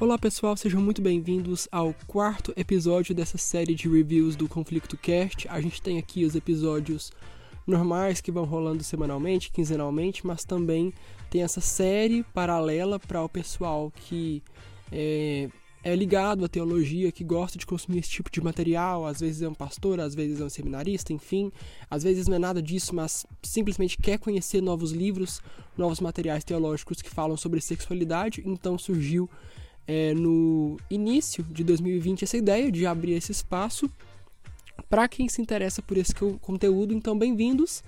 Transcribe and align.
Olá 0.00 0.16
pessoal, 0.16 0.56
sejam 0.56 0.80
muito 0.80 1.02
bem-vindos 1.02 1.68
ao 1.70 1.94
quarto 2.06 2.54
episódio 2.56 3.14
dessa 3.14 3.36
série 3.36 3.74
de 3.74 3.86
reviews 3.86 4.34
do 4.34 4.48
Conflicto 4.48 4.96
Cast. 4.96 5.46
A 5.46 5.60
gente 5.60 5.82
tem 5.82 5.98
aqui 5.98 6.24
os 6.24 6.34
episódios 6.34 7.12
normais 7.66 8.18
que 8.18 8.32
vão 8.32 8.46
rolando 8.46 8.82
semanalmente, 8.82 9.50
quinzenalmente, 9.50 10.26
mas 10.26 10.42
também 10.42 10.94
tem 11.28 11.42
essa 11.42 11.60
série 11.60 12.22
paralela 12.32 12.98
para 12.98 13.22
o 13.22 13.28
pessoal 13.28 13.92
que 13.94 14.42
é, 14.90 15.50
é 15.84 15.94
ligado 15.94 16.46
à 16.46 16.48
teologia, 16.48 17.12
que 17.12 17.22
gosta 17.22 17.58
de 17.58 17.66
consumir 17.66 17.98
esse 17.98 18.08
tipo 18.08 18.30
de 18.30 18.40
material, 18.40 19.04
às 19.04 19.20
vezes 19.20 19.42
é 19.42 19.48
um 19.50 19.54
pastor, 19.54 20.00
às 20.00 20.14
vezes 20.14 20.40
é 20.40 20.44
um 20.46 20.48
seminarista, 20.48 21.12
enfim, 21.12 21.52
às 21.90 22.04
vezes 22.04 22.26
não 22.26 22.36
é 22.36 22.38
nada 22.38 22.62
disso, 22.62 22.94
mas 22.94 23.26
simplesmente 23.42 23.98
quer 23.98 24.18
conhecer 24.18 24.62
novos 24.62 24.92
livros, 24.92 25.42
novos 25.76 26.00
materiais 26.00 26.42
teológicos 26.42 27.02
que 27.02 27.10
falam 27.10 27.36
sobre 27.36 27.60
sexualidade, 27.60 28.42
então 28.46 28.78
surgiu 28.78 29.28
é, 29.90 30.14
no 30.14 30.76
início 30.88 31.42
de 31.42 31.64
2020 31.64 32.22
essa 32.22 32.36
ideia 32.36 32.70
de 32.70 32.86
abrir 32.86 33.14
esse 33.14 33.32
espaço 33.32 33.90
para 34.88 35.08
quem 35.08 35.28
se 35.28 35.42
interessa 35.42 35.82
por 35.82 35.98
esse 35.98 36.14
conteúdo. 36.40 36.94
Então, 36.94 37.18
bem-vindos 37.18 37.82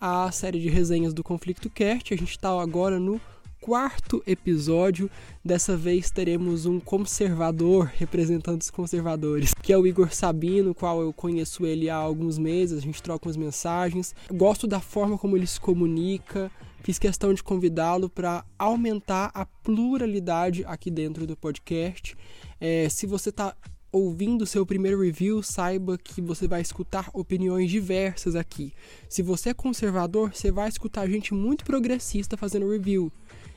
à 0.00 0.32
série 0.32 0.58
de 0.58 0.68
resenhas 0.68 1.14
do 1.14 1.22
Conflicto 1.22 1.70
Cast. 1.70 2.12
A 2.12 2.16
gente 2.16 2.32
está 2.32 2.50
agora 2.60 2.98
no 2.98 3.20
quarto 3.60 4.20
episódio. 4.26 5.08
Dessa 5.44 5.76
vez 5.76 6.10
teremos 6.10 6.66
um 6.66 6.80
conservador 6.80 7.88
representando 7.94 8.60
os 8.60 8.70
conservadores, 8.70 9.54
que 9.54 9.72
é 9.72 9.78
o 9.78 9.86
Igor 9.86 10.12
Sabino, 10.12 10.74
qual 10.74 11.00
eu 11.02 11.12
conheço 11.12 11.64
ele 11.64 11.88
há 11.88 11.96
alguns 11.96 12.36
meses. 12.36 12.78
A 12.78 12.82
gente 12.82 13.00
troca 13.00 13.28
umas 13.28 13.36
mensagens. 13.36 14.12
Gosto 14.32 14.66
da 14.66 14.80
forma 14.80 15.16
como 15.16 15.36
ele 15.36 15.46
se 15.46 15.60
comunica, 15.60 16.50
fiz 16.84 16.98
questão 16.98 17.32
de 17.32 17.42
convidá-lo 17.42 18.10
para 18.10 18.44
aumentar 18.58 19.30
a 19.32 19.46
pluralidade 19.46 20.62
aqui 20.66 20.90
dentro 20.90 21.26
do 21.26 21.34
podcast. 21.34 22.14
É, 22.60 22.90
se 22.90 23.06
você 23.06 23.30
está 23.30 23.56
ouvindo 23.90 24.42
o 24.42 24.46
seu 24.46 24.66
primeiro 24.66 25.00
review, 25.00 25.42
saiba 25.42 25.96
que 25.96 26.20
você 26.20 26.46
vai 26.46 26.60
escutar 26.60 27.08
opiniões 27.14 27.70
diversas 27.70 28.36
aqui. 28.36 28.74
Se 29.08 29.22
você 29.22 29.50
é 29.50 29.54
conservador, 29.54 30.34
você 30.34 30.50
vai 30.52 30.68
escutar 30.68 31.08
gente 31.08 31.32
muito 31.32 31.64
progressista 31.64 32.36
fazendo 32.36 32.70
review. 32.70 33.10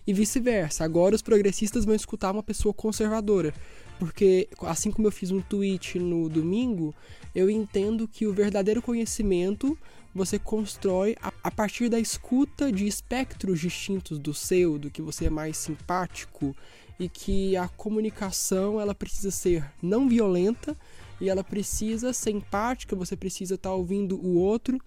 E 0.05 0.13
vice-versa. 0.13 0.85
Agora 0.85 1.13
os 1.13 1.21
progressistas 1.21 1.83
vão 1.83 1.95
escutar 1.95 2.31
uma 2.31 2.43
pessoa 2.43 2.73
conservadora. 2.73 3.53
Porque, 3.99 4.47
assim 4.61 4.89
como 4.89 5.07
eu 5.07 5.11
fiz 5.11 5.31
um 5.31 5.41
tweet 5.41 5.99
no 5.99 6.30
domingo, 6.30 6.95
eu 7.35 7.49
entendo 7.49 8.07
que 8.07 8.25
o 8.25 8.31
verdadeiro 8.31 8.81
conhecimento 8.81 9.77
você 10.17 10.39
constrói 10.39 11.15
a, 11.21 11.31
a, 11.43 11.51
partir 11.51 11.89
da 11.89 11.99
escuta 11.99 12.71
de 12.71 12.87
espectros 12.87 13.59
distintos 13.59 14.17
do 14.17 14.33
seu, 14.33 14.79
do 14.79 14.89
que 14.89 15.01
você 15.01 15.25
é 15.25 15.29
mais 15.29 15.55
simpático 15.55 16.55
e 16.99 17.07
que 17.07 17.55
a 17.55 17.67
comunicação 17.67 18.81
ela 18.81 18.95
precisa 18.95 19.29
ser 19.29 19.71
não 19.81 20.09
violenta 20.09 20.75
e 21.21 21.29
ela 21.29 21.43
precisa 21.43 22.11
ser 22.13 22.31
empática, 22.31 22.95
você 22.95 23.15
precisa 23.15 23.55
estar 23.55 23.69
tá 23.69 23.75
ouvindo 23.75 24.17
o 24.17 24.37
outro 24.37 24.79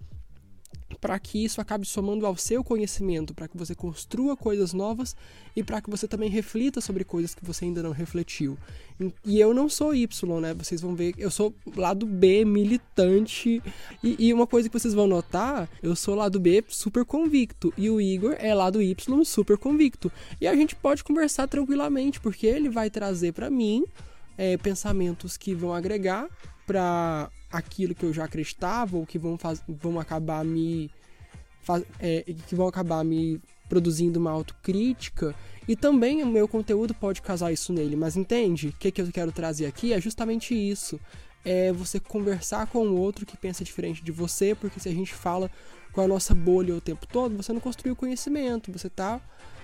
para 1.00 1.18
que 1.18 1.42
isso 1.42 1.60
acabe 1.60 1.86
somando 1.86 2.26
ao 2.26 2.36
seu 2.36 2.62
conhecimento, 2.62 3.32
para 3.32 3.48
que 3.48 3.56
você 3.56 3.74
construa 3.74 4.36
coisas 4.36 4.72
novas 4.72 5.16
e 5.56 5.62
para 5.62 5.80
que 5.80 5.90
você 5.90 6.06
também 6.06 6.28
reflita 6.28 6.80
sobre 6.80 7.04
coisas 7.04 7.34
que 7.34 7.44
você 7.44 7.64
ainda 7.64 7.82
não 7.82 7.92
refletiu. 7.92 8.58
E 9.24 9.40
eu 9.40 9.54
não 9.54 9.68
sou 9.68 9.94
Y, 9.94 10.40
né? 10.40 10.52
Vocês 10.52 10.80
vão 10.80 10.94
ver, 10.94 11.14
eu 11.16 11.30
sou 11.30 11.54
lado 11.74 12.04
B, 12.04 12.44
militante. 12.44 13.62
E, 14.04 14.16
e 14.18 14.32
uma 14.34 14.46
coisa 14.46 14.68
que 14.68 14.78
vocês 14.78 14.92
vão 14.92 15.06
notar, 15.06 15.68
eu 15.82 15.96
sou 15.96 16.14
lado 16.14 16.38
B 16.38 16.62
super 16.68 17.04
convicto 17.04 17.72
e 17.78 17.88
o 17.88 18.00
Igor 18.00 18.36
é 18.38 18.54
lado 18.54 18.82
Y 18.82 19.24
super 19.24 19.56
convicto. 19.56 20.12
E 20.40 20.46
a 20.46 20.54
gente 20.54 20.76
pode 20.76 21.02
conversar 21.02 21.48
tranquilamente, 21.48 22.20
porque 22.20 22.46
ele 22.46 22.68
vai 22.68 22.90
trazer 22.90 23.32
para 23.32 23.48
mim 23.48 23.84
é, 24.36 24.58
pensamentos 24.58 25.36
que 25.36 25.54
vão 25.54 25.72
agregar 25.72 26.28
para 26.66 27.30
aquilo 27.50 27.94
que 27.94 28.04
eu 28.04 28.12
já 28.12 28.24
acreditava 28.24 28.96
ou 28.96 29.06
que 29.06 29.18
vão, 29.18 29.36
faz, 29.36 29.62
vão 29.68 29.98
acabar 29.98 30.44
me 30.44 30.90
faz, 31.62 31.84
é, 31.98 32.24
que 32.46 32.54
vão 32.54 32.68
acabar 32.68 33.04
me 33.04 33.40
produzindo 33.68 34.18
uma 34.18 34.30
autocrítica 34.30 35.34
e 35.68 35.76
também 35.76 36.22
o 36.22 36.26
meu 36.26 36.48
conteúdo 36.48 36.92
pode 36.92 37.22
casar 37.22 37.52
isso 37.52 37.72
nele, 37.72 37.94
mas 37.94 38.16
entende? 38.16 38.68
O 38.68 38.72
que, 38.72 38.90
que 38.90 39.00
eu 39.00 39.12
quero 39.12 39.30
trazer 39.30 39.66
aqui 39.66 39.92
é 39.92 40.00
justamente 40.00 40.54
isso. 40.54 40.98
É 41.44 41.72
você 41.72 42.00
conversar 42.00 42.66
com 42.66 42.86
o 42.88 42.96
outro 42.96 43.24
que 43.24 43.36
pensa 43.36 43.64
diferente 43.64 44.02
de 44.02 44.12
você, 44.12 44.54
porque 44.54 44.80
se 44.80 44.88
a 44.88 44.92
gente 44.92 45.14
fala 45.14 45.50
com 45.92 46.00
a 46.00 46.08
nossa 46.08 46.34
bolha 46.34 46.74
o 46.74 46.80
tempo 46.80 47.06
todo, 47.06 47.36
você 47.36 47.52
não 47.52 47.60
construiu 47.60 47.96
conhecimento, 47.96 48.72
você 48.72 48.90
tá. 48.90 49.20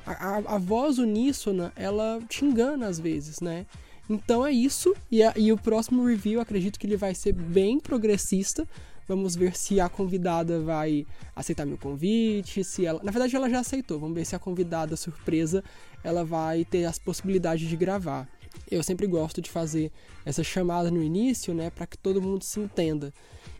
A, 0.06 0.12
a, 0.12 0.36
a 0.54 0.58
voz 0.58 0.98
uníssona, 0.98 1.72
ela 1.74 2.20
te 2.28 2.44
engana 2.44 2.86
às 2.86 2.98
vezes, 2.98 3.40
né? 3.40 3.66
Então 4.08 4.46
é 4.46 4.52
isso. 4.52 4.94
E, 5.10 5.22
a, 5.22 5.32
e 5.36 5.52
o 5.52 5.58
próximo 5.58 6.04
review, 6.04 6.40
acredito 6.40 6.78
que 6.78 6.86
ele 6.86 6.96
vai 6.96 7.14
ser 7.14 7.32
bem 7.32 7.78
progressista. 7.80 8.66
Vamos 9.08 9.36
ver 9.36 9.56
se 9.56 9.78
a 9.80 9.88
convidada 9.88 10.60
vai 10.60 11.06
aceitar 11.34 11.64
meu 11.64 11.78
convite, 11.78 12.64
se 12.64 12.84
ela, 12.84 13.00
na 13.04 13.12
verdade 13.12 13.36
ela 13.36 13.48
já 13.48 13.60
aceitou. 13.60 14.00
Vamos 14.00 14.16
ver 14.16 14.24
se 14.24 14.34
a 14.34 14.38
convidada 14.38 14.96
surpresa 14.96 15.62
ela 16.02 16.24
vai 16.24 16.64
ter 16.64 16.84
as 16.84 16.98
possibilidades 16.98 17.68
de 17.68 17.76
gravar. 17.76 18.28
Eu 18.68 18.82
sempre 18.82 19.06
gosto 19.06 19.40
de 19.40 19.50
fazer 19.50 19.92
essa 20.24 20.42
chamada 20.42 20.90
no 20.90 21.02
início, 21.02 21.54
né, 21.54 21.70
para 21.70 21.86
que 21.86 21.96
todo 21.96 22.20
mundo 22.20 22.42
se 22.42 22.58
entenda. 22.58 23.12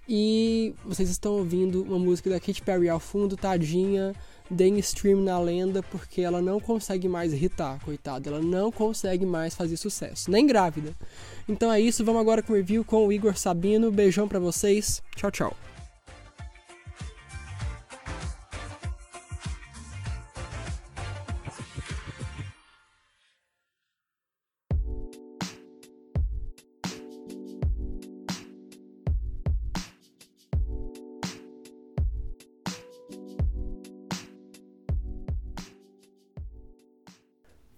E 0.08 0.74
vocês 0.84 1.10
estão 1.10 1.34
ouvindo 1.34 1.82
uma 1.82 1.98
música 1.98 2.30
da 2.30 2.40
Katy 2.40 2.62
Perry 2.62 2.88
ao 2.88 2.98
fundo, 2.98 3.36
tadinha 3.36 4.14
deem 4.50 4.78
stream 4.78 5.20
na 5.20 5.38
lenda 5.38 5.82
porque 5.82 6.20
ela 6.20 6.40
não 6.40 6.60
consegue 6.60 7.08
mais 7.08 7.32
irritar, 7.32 7.78
coitada. 7.84 8.28
Ela 8.28 8.40
não 8.40 8.70
consegue 8.70 9.26
mais 9.26 9.54
fazer 9.54 9.76
sucesso, 9.76 10.30
nem 10.30 10.46
grávida. 10.46 10.92
Então 11.48 11.72
é 11.72 11.80
isso, 11.80 12.04
vamos 12.04 12.20
agora 12.20 12.42
com 12.42 12.52
o 12.52 12.56
review 12.56 12.84
com 12.84 13.06
o 13.06 13.12
Igor 13.12 13.36
Sabino. 13.36 13.90
Beijão 13.90 14.26
para 14.28 14.38
vocês. 14.38 15.02
Tchau, 15.14 15.30
tchau. 15.30 15.56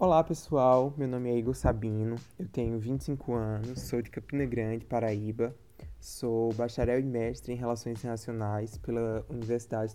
Olá 0.00 0.22
pessoal, 0.22 0.94
meu 0.97 1.09
nome 1.09 1.28
é 1.28 1.36
Igor 1.36 1.56
Sabino, 1.56 2.14
eu 2.38 2.47
tenho 2.47 2.78
25 2.78 3.34
anos, 3.34 3.81
sou 3.81 4.00
de 4.00 4.09
Campina 4.09 4.44
Grande, 4.44 4.84
Paraíba, 4.84 5.53
sou 5.98 6.53
bacharel 6.53 7.00
e 7.00 7.03
mestre 7.03 7.53
em 7.53 7.56
Relações 7.56 7.98
Internacionais 7.98 8.78
pela 8.78 9.26
Universidade 9.28 9.92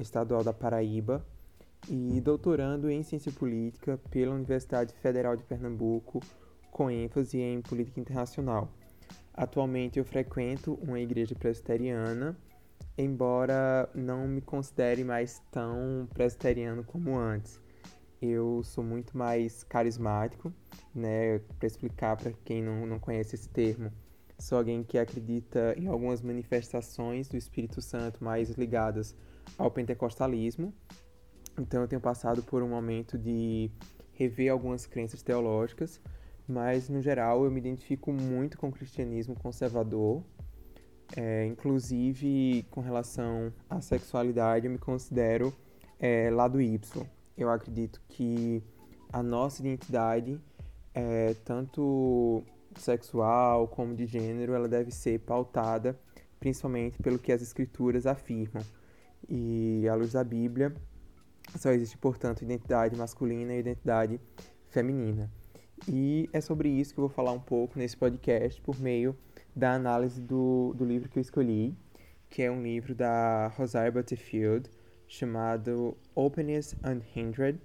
Estadual 0.00 0.42
da 0.42 0.52
Paraíba 0.52 1.24
e 1.88 2.20
doutorando 2.20 2.90
em 2.90 3.04
Ciência 3.04 3.30
Política 3.30 4.00
pela 4.10 4.34
Universidade 4.34 4.92
Federal 4.94 5.36
de 5.36 5.44
Pernambuco, 5.44 6.20
com 6.72 6.90
ênfase 6.90 7.38
em 7.38 7.62
Política 7.62 8.00
Internacional. 8.00 8.68
Atualmente 9.32 9.96
eu 9.96 10.04
frequento 10.04 10.76
uma 10.82 10.98
igreja 10.98 11.36
presbiteriana, 11.36 12.36
embora 12.98 13.88
não 13.94 14.26
me 14.26 14.40
considere 14.40 15.04
mais 15.04 15.40
tão 15.52 16.08
presbiteriano 16.12 16.82
como 16.82 17.16
antes 17.16 17.64
eu 18.20 18.62
sou 18.64 18.82
muito 18.82 19.16
mais 19.16 19.62
carismático, 19.64 20.52
né? 20.94 21.38
Para 21.58 21.66
explicar 21.66 22.16
para 22.16 22.32
quem 22.44 22.62
não, 22.62 22.86
não 22.86 22.98
conhece 22.98 23.34
esse 23.34 23.48
termo, 23.48 23.92
sou 24.38 24.58
alguém 24.58 24.82
que 24.82 24.98
acredita 24.98 25.74
em 25.76 25.86
algumas 25.86 26.22
manifestações 26.22 27.28
do 27.28 27.36
Espírito 27.36 27.80
Santo 27.82 28.22
mais 28.22 28.50
ligadas 28.50 29.14
ao 29.58 29.70
pentecostalismo. 29.70 30.72
Então 31.58 31.82
eu 31.82 31.88
tenho 31.88 32.00
passado 32.00 32.42
por 32.42 32.62
um 32.62 32.68
momento 32.68 33.18
de 33.18 33.70
rever 34.12 34.50
algumas 34.50 34.86
crenças 34.86 35.22
teológicas, 35.22 36.00
mas 36.48 36.88
no 36.88 37.00
geral 37.00 37.44
eu 37.44 37.50
me 37.50 37.58
identifico 37.58 38.12
muito 38.12 38.58
com 38.58 38.68
o 38.68 38.72
cristianismo 38.72 39.34
conservador. 39.34 40.22
É, 41.16 41.46
inclusive 41.46 42.66
com 42.70 42.80
relação 42.80 43.52
à 43.70 43.80
sexualidade, 43.80 44.66
eu 44.66 44.72
me 44.72 44.78
considero 44.78 45.54
é, 46.00 46.30
lado 46.30 46.60
Y 46.60 47.06
eu 47.36 47.50
acredito 47.50 48.00
que 48.08 48.62
a 49.12 49.22
nossa 49.22 49.60
identidade, 49.60 50.40
é, 50.94 51.34
tanto 51.44 52.42
sexual 52.76 53.68
como 53.68 53.94
de 53.94 54.06
gênero, 54.06 54.54
ela 54.54 54.68
deve 54.68 54.90
ser 54.90 55.20
pautada 55.20 55.98
principalmente 56.38 56.98
pelo 57.02 57.18
que 57.18 57.32
as 57.32 57.42
escrituras 57.42 58.06
afirmam. 58.06 58.62
E 59.28 59.88
à 59.88 59.94
luz 59.94 60.12
da 60.12 60.22
Bíblia, 60.22 60.74
só 61.58 61.70
existe, 61.70 61.96
portanto, 61.96 62.42
identidade 62.42 62.96
masculina 62.96 63.54
e 63.54 63.60
identidade 63.60 64.20
feminina. 64.68 65.30
E 65.88 66.28
é 66.32 66.40
sobre 66.40 66.68
isso 66.68 66.94
que 66.94 67.00
eu 67.00 67.06
vou 67.06 67.14
falar 67.14 67.32
um 67.32 67.40
pouco 67.40 67.78
nesse 67.78 67.96
podcast 67.96 68.60
por 68.62 68.78
meio 68.80 69.16
da 69.54 69.72
análise 69.72 70.20
do, 70.20 70.74
do 70.74 70.84
livro 70.84 71.08
que 71.08 71.18
eu 71.18 71.20
escolhi, 71.20 71.76
que 72.28 72.42
é 72.42 72.50
um 72.50 72.62
livro 72.62 72.94
da 72.94 73.48
Rosaria 73.48 73.90
Butterfield, 73.90 74.70
chamado 75.08 75.96
Openness 76.14 76.76
Unhindered, 76.84 77.60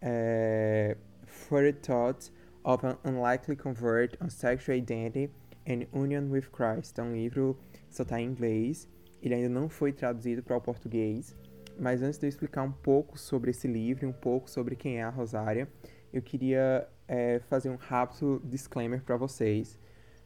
é, 0.00 0.96
Further 1.26 1.74
Thoughts 1.74 2.32
of 2.64 2.84
an 2.86 2.96
Unlikely 3.04 3.56
Convert 3.56 4.16
on 4.22 4.28
Sexual 4.28 4.78
Identity 4.78 5.30
and 5.66 5.86
Union 5.92 6.30
with 6.30 6.50
Christ. 6.52 6.98
É 6.98 7.02
um 7.02 7.14
livro 7.14 7.58
que 7.88 7.94
só 7.94 8.02
está 8.02 8.20
em 8.20 8.26
inglês, 8.26 8.88
ele 9.22 9.34
ainda 9.34 9.48
não 9.48 9.68
foi 9.68 9.92
traduzido 9.92 10.42
para 10.42 10.56
o 10.56 10.60
português. 10.60 11.36
Mas 11.78 12.02
antes 12.02 12.18
de 12.18 12.26
eu 12.26 12.28
explicar 12.28 12.62
um 12.62 12.72
pouco 12.72 13.18
sobre 13.18 13.50
esse 13.50 13.66
livro, 13.66 14.08
um 14.08 14.12
pouco 14.12 14.50
sobre 14.50 14.76
quem 14.76 14.98
é 14.98 15.02
a 15.02 15.10
Rosária, 15.10 15.68
eu 16.12 16.20
queria 16.20 16.86
é, 17.08 17.40
fazer 17.48 17.70
um 17.70 17.76
rápido 17.76 18.42
disclaimer 18.44 19.02
para 19.02 19.16
vocês. 19.16 19.78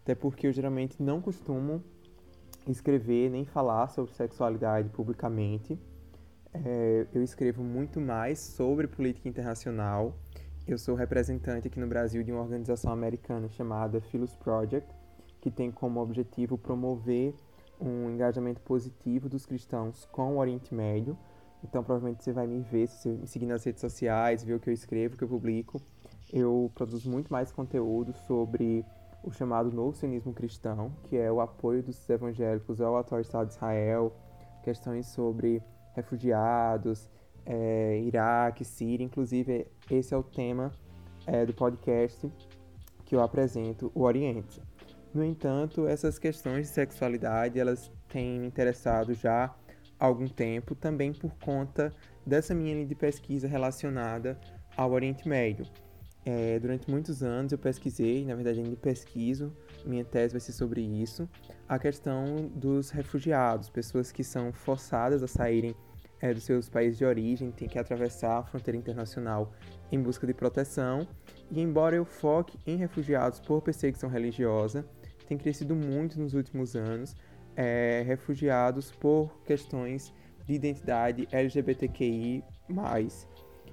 Até 0.03 0.15
porque 0.15 0.47
eu 0.47 0.53
geralmente 0.53 1.03
não 1.03 1.21
costumo 1.21 1.83
escrever 2.67 3.31
nem 3.31 3.45
falar 3.45 3.89
sobre 3.89 4.13
sexualidade 4.15 4.89
publicamente. 4.89 5.79
É, 6.65 7.07
eu 7.13 7.23
escrevo 7.23 7.63
muito 7.63 8.01
mais 8.01 8.39
sobre 8.39 8.87
política 8.87 9.29
internacional. 9.29 10.17
Eu 10.67 10.79
sou 10.79 10.95
representante 10.95 11.69
aqui 11.69 11.79
no 11.79 11.87
Brasil 11.87 12.23
de 12.23 12.33
uma 12.33 12.41
organização 12.41 12.93
americana 12.93 13.49
chamada 13.49 14.01
Philos 14.01 14.35
Project, 14.35 14.89
que 15.41 15.51
tem 15.51 15.71
como 15.71 16.01
objetivo 16.01 16.57
promover 16.57 17.35
um 17.81 18.11
engajamento 18.11 18.61
positivo 18.63 19.29
dos 19.29 19.45
cristãos 19.45 20.07
com 20.07 20.35
o 20.35 20.39
Oriente 20.39 20.75
Médio. 20.75 21.17
Então, 21.63 21.83
provavelmente 21.83 22.23
você 22.23 22.33
vai 22.33 22.47
me 22.47 22.61
ver, 22.61 22.89
se 22.89 22.97
você 22.97 23.09
me 23.11 23.27
seguir 23.27 23.47
nas 23.47 23.65
redes 23.65 23.81
sociais, 23.81 24.43
ver 24.45 24.55
o 24.55 24.61
que 24.61 24.71
eu 24.71 24.75
escrevo, 24.75 25.15
o 25.15 25.19
que 25.19 25.25
eu 25.25 25.29
publico. 25.29 25.81
Eu 26.33 26.71
produzo 26.75 27.11
muito 27.11 27.33
mais 27.33 27.53
conteúdo 27.53 28.13
sobre 28.27 28.85
o 29.23 29.31
chamado 29.31 29.71
novo 29.73 29.97
sionismo 29.97 30.33
cristão, 30.33 30.93
que 31.05 31.17
é 31.17 31.31
o 31.31 31.41
apoio 31.41 31.83
dos 31.83 32.09
evangélicos 32.09 32.81
ao 32.81 32.97
atual 32.97 33.21
Estado 33.21 33.49
de 33.49 33.55
Israel, 33.55 34.13
questões 34.63 35.07
sobre 35.07 35.63
refugiados, 35.97 37.11
é, 37.45 38.01
Iraque, 38.01 38.65
Síria, 38.65 39.05
inclusive 39.05 39.67
esse 39.91 40.13
é 40.13 40.17
o 40.17 40.23
tema 40.23 40.71
é, 41.27 41.45
do 41.47 41.55
podcast 41.55 42.31
que 43.05 43.17
eu 43.17 43.23
apresento, 43.23 43.91
o 43.95 44.03
Oriente. 44.03 44.61
No 45.15 45.25
entanto, 45.25 45.87
essas 45.87 46.19
questões 46.19 46.69
de 46.69 46.75
sexualidade, 46.75 47.59
elas 47.59 47.91
têm 48.09 48.39
me 48.39 48.47
interessado 48.47 49.15
já 49.15 49.55
há 49.99 50.05
algum 50.07 50.29
tempo, 50.29 50.75
também 50.75 51.13
por 51.13 51.33
conta 51.39 51.93
dessa 52.27 52.55
minha 52.55 52.75
linha 52.75 52.87
de 52.87 52.95
pesquisa 52.95 53.49
relacionada 53.49 54.39
ao 54.77 54.93
Oriente 54.93 55.27
Médio. 55.27 55.67
É, 56.25 56.59
durante 56.59 56.91
muitos 56.91 57.23
anos 57.23 57.53
eu 57.53 57.59
pesquisei, 57.59 58.25
na 58.25 58.35
verdade 58.35 58.59
ainda 58.59 58.77
pesquiso, 58.77 59.57
minha 59.87 60.05
tese 60.05 60.33
vai 60.33 60.41
ser 60.41 60.53
sobre 60.53 60.81
isso, 60.81 61.29
a 61.69 61.79
questão 61.79 62.51
dos 62.55 62.91
refugiados, 62.91 63.69
pessoas 63.69 64.13
que 64.13 64.25
são 64.25 64.53
forçadas 64.53 65.23
a 65.23 65.29
saírem 65.29 65.75
é, 66.21 66.33
dos 66.33 66.45
seus 66.45 66.69
países 66.69 66.99
de 66.99 67.05
origem, 67.05 67.51
têm 67.51 67.69
que 67.69 67.79
atravessar 67.79 68.39
a 68.39 68.43
fronteira 68.43 68.77
internacional 68.77 69.53
em 69.91 70.01
busca 70.01 70.27
de 70.27 70.35
proteção. 70.35 71.07
E 71.51 71.61
embora 71.61 71.97
eu 71.97 72.05
foque 72.05 72.59
em 72.67 72.77
refugiados 72.77 73.41
por 73.41 73.63
perseguição 73.63 74.09
religiosa, 74.09 74.85
tem 75.27 75.37
crescido 75.37 75.75
muito 75.75 76.19
nos 76.19 76.35
últimos 76.35 76.75
anos 76.75 77.15
é, 77.55 78.03
refugiados 78.07 78.91
por 78.93 79.43
questões 79.45 80.13
de 80.47 80.55
identidade 80.55 81.29
LGBTQI+. 81.33 82.45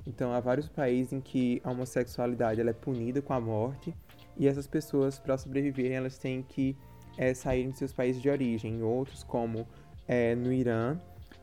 Então, 0.06 0.34
há 0.34 0.40
vários 0.40 0.68
países 0.68 1.14
em 1.14 1.22
que 1.22 1.62
a 1.64 1.72
homossexualidade 1.72 2.60
é 2.60 2.74
punida 2.74 3.22
com 3.22 3.34
a 3.34 3.40
morte 3.40 3.96
e 4.38 4.48
essas 4.48 4.68
pessoas, 4.68 5.20
para 5.20 5.38
sobreviverem, 5.38 5.98
elas 5.98 6.18
têm 6.18 6.42
que 6.44 6.78
é, 7.18 7.34
sair 7.34 7.68
de 7.68 7.78
seus 7.78 7.94
países 7.94 8.22
de 8.22 8.30
origem. 8.30 8.76
Em 8.76 8.82
outros, 8.82 9.24
como 9.24 9.68
é, 10.08 10.36
no 10.36 10.52
Irã, 10.52 11.00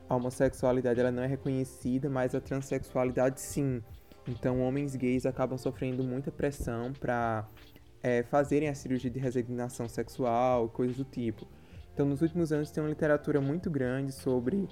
a 0.09 0.15
homossexualidade 0.15 0.99
ela 0.99 1.11
não 1.11 1.23
é 1.23 1.27
reconhecida, 1.27 2.09
mas 2.09 2.35
a 2.35 2.41
transexualidade 2.41 3.39
sim. 3.39 3.81
Então, 4.27 4.61
homens 4.61 4.95
gays 4.95 5.25
acabam 5.25 5.57
sofrendo 5.57 6.03
muita 6.03 6.31
pressão 6.31 6.93
para 6.93 7.47
é, 8.03 8.23
fazerem 8.23 8.69
a 8.69 8.75
cirurgia 8.75 9.09
de 9.09 9.19
resignação 9.19 9.87
sexual, 9.87 10.69
coisas 10.69 10.97
do 10.97 11.05
tipo. 11.05 11.47
Então, 11.93 12.05
nos 12.05 12.21
últimos 12.21 12.51
anos, 12.51 12.71
tem 12.71 12.83
uma 12.83 12.89
literatura 12.89 13.41
muito 13.41 13.69
grande 13.69 14.11
sobre 14.11 14.67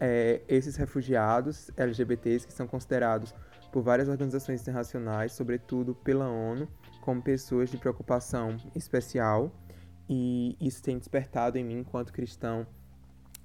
é, 0.00 0.40
esses 0.48 0.76
refugiados 0.76 1.70
LGBTs 1.76 2.46
que 2.46 2.52
são 2.52 2.66
considerados 2.66 3.34
por 3.72 3.82
várias 3.82 4.08
organizações 4.08 4.60
internacionais, 4.60 5.32
sobretudo 5.32 5.94
pela 5.94 6.28
ONU, 6.28 6.68
como 7.08 7.22
pessoas 7.22 7.70
de 7.70 7.78
preocupação 7.78 8.58
especial. 8.76 9.50
E 10.06 10.54
isso 10.60 10.82
tem 10.82 10.98
despertado 10.98 11.56
em 11.56 11.64
mim, 11.64 11.78
enquanto 11.78 12.12
cristão, 12.12 12.66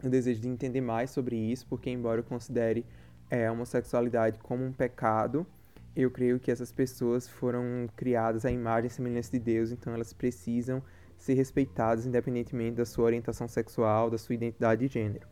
o 0.03 0.09
desejo 0.09 0.41
de 0.41 0.49
entender 0.49 0.81
mais 0.81 1.11
sobre 1.11 1.37
isso, 1.37 1.65
porque, 1.67 1.89
embora 1.89 2.19
eu 2.19 2.25
considere 2.25 2.85
é, 3.29 3.47
a 3.47 3.53
homossexualidade 3.53 4.37
como 4.39 4.65
um 4.65 4.73
pecado, 4.73 5.47
eu 5.95 6.11
creio 6.11 6.41
que 6.41 6.51
essas 6.51 6.73
pessoas 6.73 7.25
foram 7.25 7.87
criadas 7.95 8.43
à 8.43 8.51
imagem 8.51 8.87
e 8.87 8.89
semelhança 8.89 9.31
de 9.31 9.39
Deus, 9.39 9.71
então 9.71 9.93
elas 9.93 10.11
precisam 10.11 10.83
ser 11.17 11.35
respeitadas 11.35 12.05
independentemente 12.05 12.75
da 12.75 12.85
sua 12.85 13.05
orientação 13.05 13.47
sexual, 13.47 14.09
da 14.09 14.17
sua 14.17 14.35
identidade 14.35 14.85
de 14.85 14.93
gênero. 14.93 15.25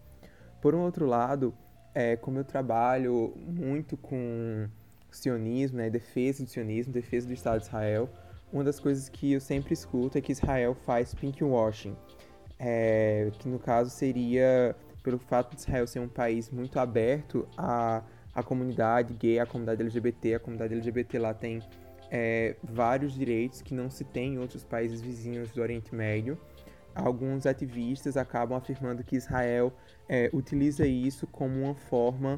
Por 0.62 0.74
um 0.74 0.80
outro 0.80 1.06
lado, 1.06 1.54
é, 1.94 2.16
como 2.16 2.40
eu 2.40 2.46
trabalho 2.46 3.34
muito 3.36 3.98
com 3.98 4.70
sionismo, 5.12 5.78
né, 5.78 5.90
defesa 5.90 6.44
do 6.44 6.50
sionismo, 6.50 6.94
defesa 6.94 7.28
do 7.28 7.34
Estado 7.34 7.60
de 7.60 7.68
Israel, 7.68 8.10
uma 8.52 8.64
das 8.64 8.80
coisas 8.80 9.08
que 9.08 9.34
eu 9.34 9.40
sempre 9.40 9.74
escuto 9.74 10.18
é 10.18 10.22
que 10.22 10.32
Israel 10.32 10.76
faz 10.86 11.14
pinkwashing, 11.14 11.96
é, 12.60 13.32
que 13.40 13.48
no 13.48 13.60
caso 13.60 13.90
seria 13.90 14.76
pelo 15.02 15.18
fato 15.18 15.56
de 15.56 15.62
Israel 15.62 15.88
ser 15.88 16.00
um 16.00 16.08
país 16.08 16.50
muito 16.50 16.80
aberto 16.80 17.48
à, 17.58 18.04
à 18.34 18.44
comunidade 18.44 19.14
gay, 19.14 19.40
à 19.40 19.46
comunidade 19.46 19.82
LGBT, 19.82 20.36
a 20.36 20.40
comunidade 20.40 20.74
LGBT 20.74 21.20
lá 21.20 21.34
tem 21.34 21.62
é, 22.12 22.56
vários 22.62 23.14
direitos 23.14 23.62
que 23.62 23.74
não 23.74 23.90
se 23.90 24.04
tem 24.04 24.34
em 24.34 24.38
outros 24.38 24.66
países 24.66 25.02
vizinhos 25.02 25.50
do 25.52 25.62
Oriente 25.62 25.96
Médio. 25.96 26.38
Alguns 26.94 27.46
ativistas 27.46 28.18
acabam 28.18 28.58
afirmando 28.58 29.02
que 29.02 29.16
Israel 29.16 29.72
é, 30.10 30.30
utiliza 30.34 30.86
isso 30.86 31.26
como 31.26 31.64
uma 31.64 31.74
forma 31.74 32.38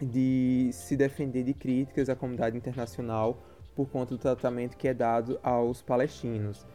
de 0.00 0.70
se 0.72 0.96
defender 0.96 1.42
de 1.42 1.54
críticas 1.54 2.08
à 2.08 2.16
comunidade 2.16 2.56
internacional 2.56 3.42
por 3.74 3.88
conta 3.88 4.14
do 4.14 4.18
tratamento 4.18 4.76
que 4.76 4.88
é 4.88 4.94
dado 4.94 5.38
aos 5.42 5.82
palestinos. 5.82 6.66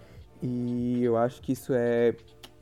E 0.42 1.04
eu 1.04 1.18
acho 1.18 1.42
que 1.42 1.54
isso 1.54 1.74
é 1.74 2.16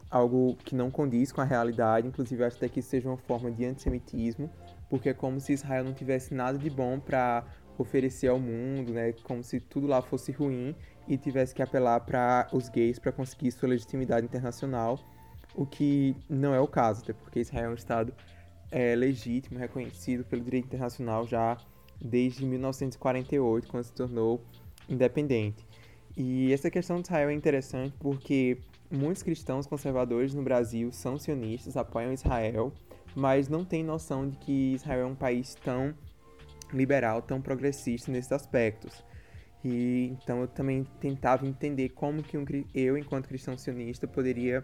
algo 0.10 0.56
que 0.64 0.76
não 0.76 0.90
condiz 0.90 1.32
com 1.32 1.42
a 1.42 1.44
realidade, 1.44 2.08
inclusive 2.08 2.44
acho 2.44 2.58
até 2.58 2.70
que 2.70 2.80
isso 2.80 2.90
seja 2.90 3.10
uma 3.10 3.18
forma 3.18 3.52
de 3.52 3.66
antissemitismo, 3.66 4.50
porque 4.90 5.10
é 5.10 5.14
como 5.14 5.40
se 5.40 5.54
Israel 5.54 5.84
não 5.84 5.94
tivesse 5.94 6.34
nada 6.34 6.58
de 6.58 6.70
bom 6.70 7.00
para 7.00 7.44
oferecer 7.78 8.28
ao 8.28 8.40
mundo, 8.40 8.94
né? 8.94 9.14
Como 9.24 9.44
se 9.44 9.60
tudo 9.60 9.86
lá 9.86 10.02
fosse 10.02 10.32
ruim 10.32 10.76
e 11.08 11.18
tivesse 11.18 11.54
que 11.54 11.62
apelar 11.62 12.00
para 12.00 12.48
os 12.52 12.70
gays 12.70 12.98
para 12.98 13.12
conseguir 13.12 13.52
sua 13.52 13.70
legitimidade 13.70 14.26
internacional, 14.26 15.00
o 15.56 15.66
que 15.66 16.16
não 16.30 16.54
é 16.54 16.60
o 16.60 16.68
caso, 16.68 17.04
até 17.04 17.14
porque 17.14 17.40
Israel 17.40 17.66
é 17.66 17.70
um 17.70 17.76
Estado 17.76 18.14
é, 18.72 18.96
legítimo, 18.96 19.60
reconhecido 19.60 20.24
pelo 20.26 20.44
direito 20.44 20.66
internacional 20.66 21.26
já 21.26 21.58
desde 22.00 22.46
1948, 22.46 23.68
quando 23.68 23.84
se 23.84 23.94
tornou 23.94 24.44
independente. 24.88 25.66
E 26.16 26.52
essa 26.52 26.70
questão 26.70 26.98
de 26.98 27.08
Israel 27.08 27.30
é 27.30 27.34
interessante 27.34 27.94
porque 28.00 28.58
muitos 28.90 29.22
cristãos 29.24 29.68
conservadores 29.68 30.34
no 30.34 30.42
Brasil 30.42 30.92
são 30.92 31.18
sionistas, 31.18 31.78
apoiam 31.78 32.14
Israel, 32.14 32.72
mas 33.16 33.48
não 33.48 33.64
têm 33.64 33.84
noção 33.84 34.28
de 34.30 34.38
que 34.38 34.74
Israel 34.74 35.02
é 35.02 35.06
um 35.06 35.16
país 35.16 35.56
tão 35.56 35.94
liberal, 36.74 37.22
tão 37.22 37.42
progressista 37.42 38.12
nesses 38.12 38.32
aspectos. 38.32 39.04
E 39.64 40.16
então 40.22 40.42
eu 40.42 40.48
também 40.48 40.86
tentava 41.00 41.46
entender 41.46 41.90
como 41.90 42.24
que 42.24 42.38
um, 42.38 42.46
eu, 42.74 42.98
enquanto 42.98 43.28
cristão 43.28 43.58
sionista, 43.58 44.08
poderia 44.08 44.64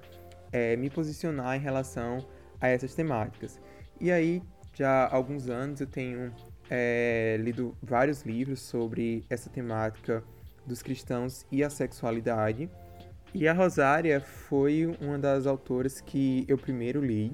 é, 0.51 0.75
me 0.75 0.89
posicionar 0.89 1.57
em 1.57 1.60
relação 1.60 2.25
a 2.62 2.67
essas 2.67 2.93
temáticas. 2.93 3.60
E 4.03 4.12
aí, 4.12 4.43
já 4.74 5.05
há 5.05 5.15
alguns 5.15 5.48
anos, 5.48 5.79
eu 5.79 5.88
tenho 5.88 6.29
é, 6.69 7.38
lido 7.39 7.74
vários 7.81 8.24
livros 8.24 8.60
sobre 8.60 9.24
essa 9.29 9.50
temática 9.50 10.22
dos 10.65 10.83
cristãos 10.83 11.45
e 11.50 11.63
a 11.63 11.69
sexualidade. 11.69 12.69
E 13.33 13.48
a 13.48 13.53
Rosária 13.53 14.19
foi 14.19 14.93
uma 15.00 15.17
das 15.17 15.48
autoras 15.48 16.01
que 16.01 16.43
eu 16.50 16.57
primeiro 16.57 17.00
li. 17.00 17.31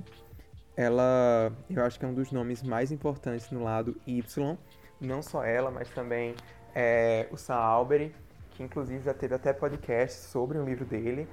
Ela, 0.78 1.52
eu 1.68 1.84
acho 1.84 1.98
que 1.98 2.06
é 2.06 2.08
um 2.08 2.14
dos 2.14 2.32
nomes 2.32 2.62
mais 2.62 2.92
importantes 2.92 3.50
no 3.50 3.64
lado 3.64 4.00
Y. 4.06 4.56
Não 5.02 5.24
só 5.24 5.44
ela, 5.44 5.72
mas 5.72 5.90
também 5.90 6.36
é, 6.76 7.28
o 7.32 7.36
Sam 7.38 7.56
Albery, 7.56 8.14
que 8.52 8.62
inclusive 8.62 9.04
já 9.04 9.16
teve 9.16 9.34
até 9.34 9.52
podcast 9.54 10.20
sobre 10.20 10.60
um 10.60 10.66
livro 10.66 10.86
dele, 10.86 11.28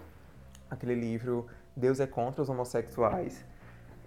aquele 0.71 0.95
livro 0.95 1.47
Deus 1.77 2.01
é 2.01 2.07
contra 2.07 2.41
os 2.41 2.49
homossexuais. 2.49 3.45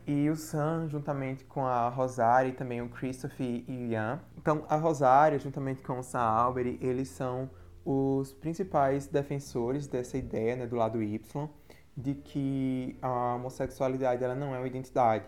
E 0.08 0.30
o 0.30 0.36
Sam, 0.36 0.88
juntamente 0.88 1.44
com 1.46 1.66
a 1.66 1.90
Rosária 1.90 2.50
e 2.50 2.54
também 2.54 2.82
o 2.82 2.90
Christopher 2.90 3.46
e 3.46 3.92
Ian. 3.92 4.20
Então, 4.38 4.66
a 4.68 4.76
Rosária, 4.76 5.38
juntamente 5.38 5.82
com 5.82 6.00
o 6.00 6.04
Sam 6.04 6.20
Albery, 6.20 6.80
eles 6.82 7.10
são 7.10 7.50
os 7.86 8.34
principais 8.34 9.08
defensores 9.08 9.88
dessa 9.88 10.18
ideia, 10.18 10.56
né, 10.56 10.68
do 10.68 10.76
lado 10.76 11.02
Y, 11.02 11.50
de 11.96 12.16
que 12.16 12.98
a 13.02 13.36
homossexualidade 13.36 14.24
ela 14.24 14.36
não 14.36 14.56
é 14.56 14.58
uma 14.58 14.68
identidade. 14.68 15.26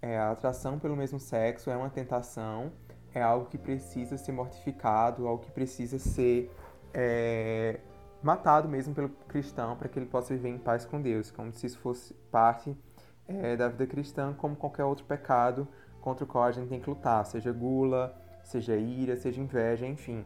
É, 0.00 0.18
a 0.18 0.30
atração 0.30 0.78
pelo 0.78 0.96
mesmo 0.96 1.18
sexo 1.18 1.70
é 1.70 1.76
uma 1.76 1.90
tentação 1.90 2.72
é 3.14 3.22
algo 3.22 3.46
que 3.46 3.56
precisa 3.56 4.18
ser 4.18 4.32
mortificado, 4.32 5.26
algo 5.26 5.44
que 5.44 5.50
precisa 5.50 5.98
ser 5.98 6.50
é, 6.92 7.78
matado 8.22 8.68
mesmo 8.68 8.94
pelo 8.94 9.08
cristão 9.28 9.76
para 9.76 9.88
que 9.88 9.98
ele 9.98 10.06
possa 10.06 10.34
viver 10.34 10.48
em 10.48 10.58
paz 10.58 10.84
com 10.84 11.00
Deus, 11.00 11.30
como 11.30 11.52
se 11.52 11.66
isso 11.66 11.78
fosse 11.78 12.12
parte 12.30 12.76
é, 13.28 13.56
da 13.56 13.68
vida 13.68 13.86
cristã, 13.86 14.32
como 14.32 14.56
qualquer 14.56 14.84
outro 14.84 15.04
pecado 15.04 15.66
contra 16.00 16.24
o 16.24 16.26
qual 16.26 16.44
a 16.44 16.52
gente 16.52 16.68
tem 16.68 16.80
que 16.80 16.88
lutar, 16.90 17.24
seja 17.24 17.50
gula, 17.50 18.14
seja 18.42 18.76
ira, 18.76 19.16
seja 19.16 19.40
inveja, 19.40 19.86
enfim. 19.86 20.24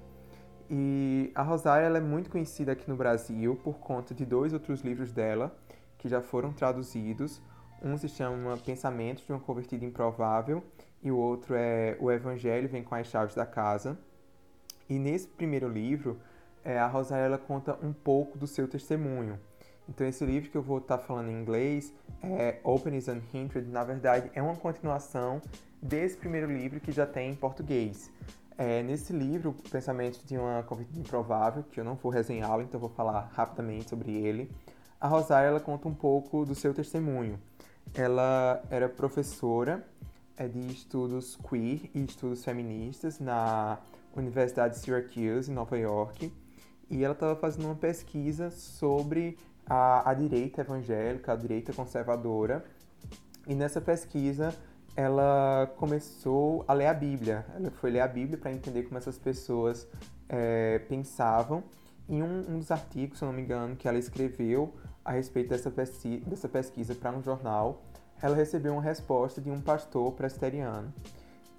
E 0.69 1.31
a 1.35 1.43
Rosária 1.43 1.87
ela 1.87 1.99
é 1.99 2.01
muito 2.01 2.29
conhecida 2.29 2.73
aqui 2.73 2.89
no 2.91 2.97
Brasil 2.97 3.57
por 3.63 3.79
conta 3.79 4.15
de 4.15 4.27
dois 4.27 4.53
outros 4.53 4.83
livros 4.83 5.13
dela 5.13 5.57
que 5.97 6.09
já 6.09 6.21
foram 6.21 6.53
traduzidos. 6.53 7.41
Um 7.83 7.97
se 7.97 8.09
chama 8.09 8.57
Pensamentos 8.59 9.25
de 9.25 9.33
uma 9.33 9.41
Convertida 9.41 9.85
Improvável 9.85 10.63
e 11.03 11.11
o 11.11 11.17
outro 11.17 11.55
é 11.55 11.97
O 12.01 12.11
Evangelho 12.11 12.69
Vem 12.69 12.83
com 12.83 12.95
as 12.95 13.07
Chaves 13.07 13.35
da 13.35 13.47
Casa. 13.47 13.97
E 14.89 14.99
nesse 14.99 15.29
primeiro 15.29 15.69
livro, 15.69 16.21
é, 16.65 16.79
a 16.79 16.87
Rosária 16.87 17.39
conta 17.39 17.79
um 17.83 17.93
pouco 17.93 18.37
do 18.37 18.47
seu 18.47 18.67
testemunho. 18.67 19.39
Então 19.89 20.07
esse 20.07 20.25
livro 20.25 20.51
que 20.51 20.57
eu 20.57 20.63
vou 20.63 20.79
estar 20.79 20.99
tá 20.99 21.05
falando 21.05 21.31
em 21.31 21.41
inglês, 21.41 21.93
é 22.23 22.59
Open 22.63 22.97
is 22.97 23.09
Unhindered, 23.09 23.69
na 23.71 23.85
verdade 23.85 24.31
é 24.35 24.43
uma 24.43 24.57
continuação 24.57 25.41
desse 25.81 26.17
primeiro 26.17 26.53
livro 26.53 26.81
que 26.81 26.93
já 26.93 27.07
tem 27.07 27.31
em 27.31 27.35
português. 27.35 28.11
É, 28.57 28.83
nesse 28.83 29.13
livro, 29.13 29.55
Pensamento 29.71 30.21
de 30.27 30.37
uma 30.37 30.65
Convertida 30.65 30.99
Improvável, 30.99 31.63
que 31.71 31.79
eu 31.79 31.85
não 31.85 31.95
vou 31.95 32.11
resenhá-lo, 32.11 32.63
então 32.63 32.81
vou 32.81 32.91
falar 32.91 33.31
rapidamente 33.33 33.89
sobre 33.89 34.13
ele, 34.13 34.51
a 35.01 35.07
Rosária 35.07 35.47
ela 35.47 35.61
conta 35.61 35.87
um 35.87 35.95
pouco 35.95 36.45
do 36.45 36.57
seu 36.57 36.75
testemunho. 36.75 37.39
Ela 37.95 38.61
era 38.69 38.89
professora 38.89 39.87
é, 40.37 40.49
de 40.49 40.59
estudos 40.73 41.37
queer 41.49 41.89
e 41.95 42.03
estudos 42.03 42.45
feministas 42.45 43.21
na 43.21 43.79
Universidade 44.17 44.75
de 44.75 44.81
Syracuse, 44.81 45.51
em 45.51 45.55
Nova 45.55 45.79
York, 45.79 46.33
e 46.91 47.05
ela 47.05 47.15
estava 47.15 47.37
fazendo 47.37 47.67
uma 47.67 47.77
pesquisa 47.77 48.51
sobre 48.51 49.39
a, 49.69 50.11
a 50.11 50.15
direita 50.15 50.63
evangélica, 50.63 51.33
a 51.33 51.37
direita 51.37 51.73
conservadora, 51.73 52.65
e 53.47 53.55
nessa 53.55 53.81
pesquisa 53.81 54.55
ela 54.99 55.73
começou 55.77 56.65
a 56.67 56.73
ler 56.73 56.87
a 56.87 56.95
Bíblia. 56.95 57.47
Ela 57.55 57.71
foi 57.71 57.91
ler 57.91 58.01
a 58.01 58.09
Bíblia 58.09 58.37
para 58.37 58.51
entender 58.51 58.83
como 58.83 58.99
essas 58.99 59.17
pessoas 59.17 59.87
é, 60.29 60.81
pensavam. 60.89 61.63
Em 62.09 62.21
um, 62.21 62.41
um, 62.49 62.59
dos 62.59 62.71
artigos, 62.73 63.19
se 63.19 63.25
não 63.25 63.33
me 63.33 63.43
engano, 63.43 63.77
que 63.77 63.87
ela 63.87 63.97
escreveu 63.97 64.75
a 65.05 65.13
respeito 65.13 65.51
dessa, 65.51 65.71
pesquisa, 65.71 66.25
dessa 66.29 66.49
pesquisa 66.49 66.97
para 66.97 67.17
um 67.17 67.23
jornal, 67.23 67.83
ela 68.21 68.35
recebeu 68.35 68.73
uma 68.73 68.83
resposta 68.83 69.41
de 69.41 69.51
um 69.51 69.61
pastor 69.61 70.13
presbiteriano. 70.15 70.93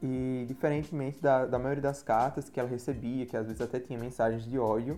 E, 0.04 0.46
diferentemente 0.48 1.22
da, 1.22 1.46
da 1.46 1.58
maioria 1.58 1.82
das 1.82 2.04
cartas 2.04 2.50
que 2.50 2.60
ela 2.60 2.68
recebia, 2.68 3.25
que 3.25 3.38
às 3.38 3.46
vezes 3.46 3.62
até 3.62 3.80
tinha 3.80 3.98
mensagens 3.98 4.44
de 4.44 4.60
ódio, 4.60 4.98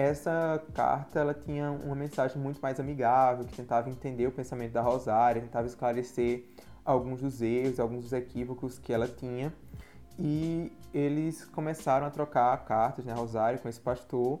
essa 0.00 0.62
carta 0.72 1.20
ela 1.20 1.34
tinha 1.34 1.70
uma 1.70 1.94
mensagem 1.94 2.40
muito 2.40 2.58
mais 2.60 2.80
amigável, 2.80 3.44
que 3.44 3.54
tentava 3.54 3.90
entender 3.90 4.26
o 4.26 4.32
pensamento 4.32 4.72
da 4.72 4.80
Rosária, 4.80 5.42
tentava 5.42 5.66
esclarecer 5.66 6.44
alguns 6.84 7.20
dos 7.20 7.42
erros, 7.42 7.78
alguns 7.78 8.04
dos 8.04 8.12
equívocos 8.14 8.78
que 8.78 8.92
ela 8.92 9.06
tinha. 9.06 9.52
E 10.18 10.72
eles 10.94 11.44
começaram 11.44 12.06
a 12.06 12.10
trocar 12.10 12.56
cartas, 12.64 13.04
né, 13.04 13.12
Rosário, 13.12 13.58
com 13.58 13.68
esse 13.68 13.80
pastor. 13.80 14.40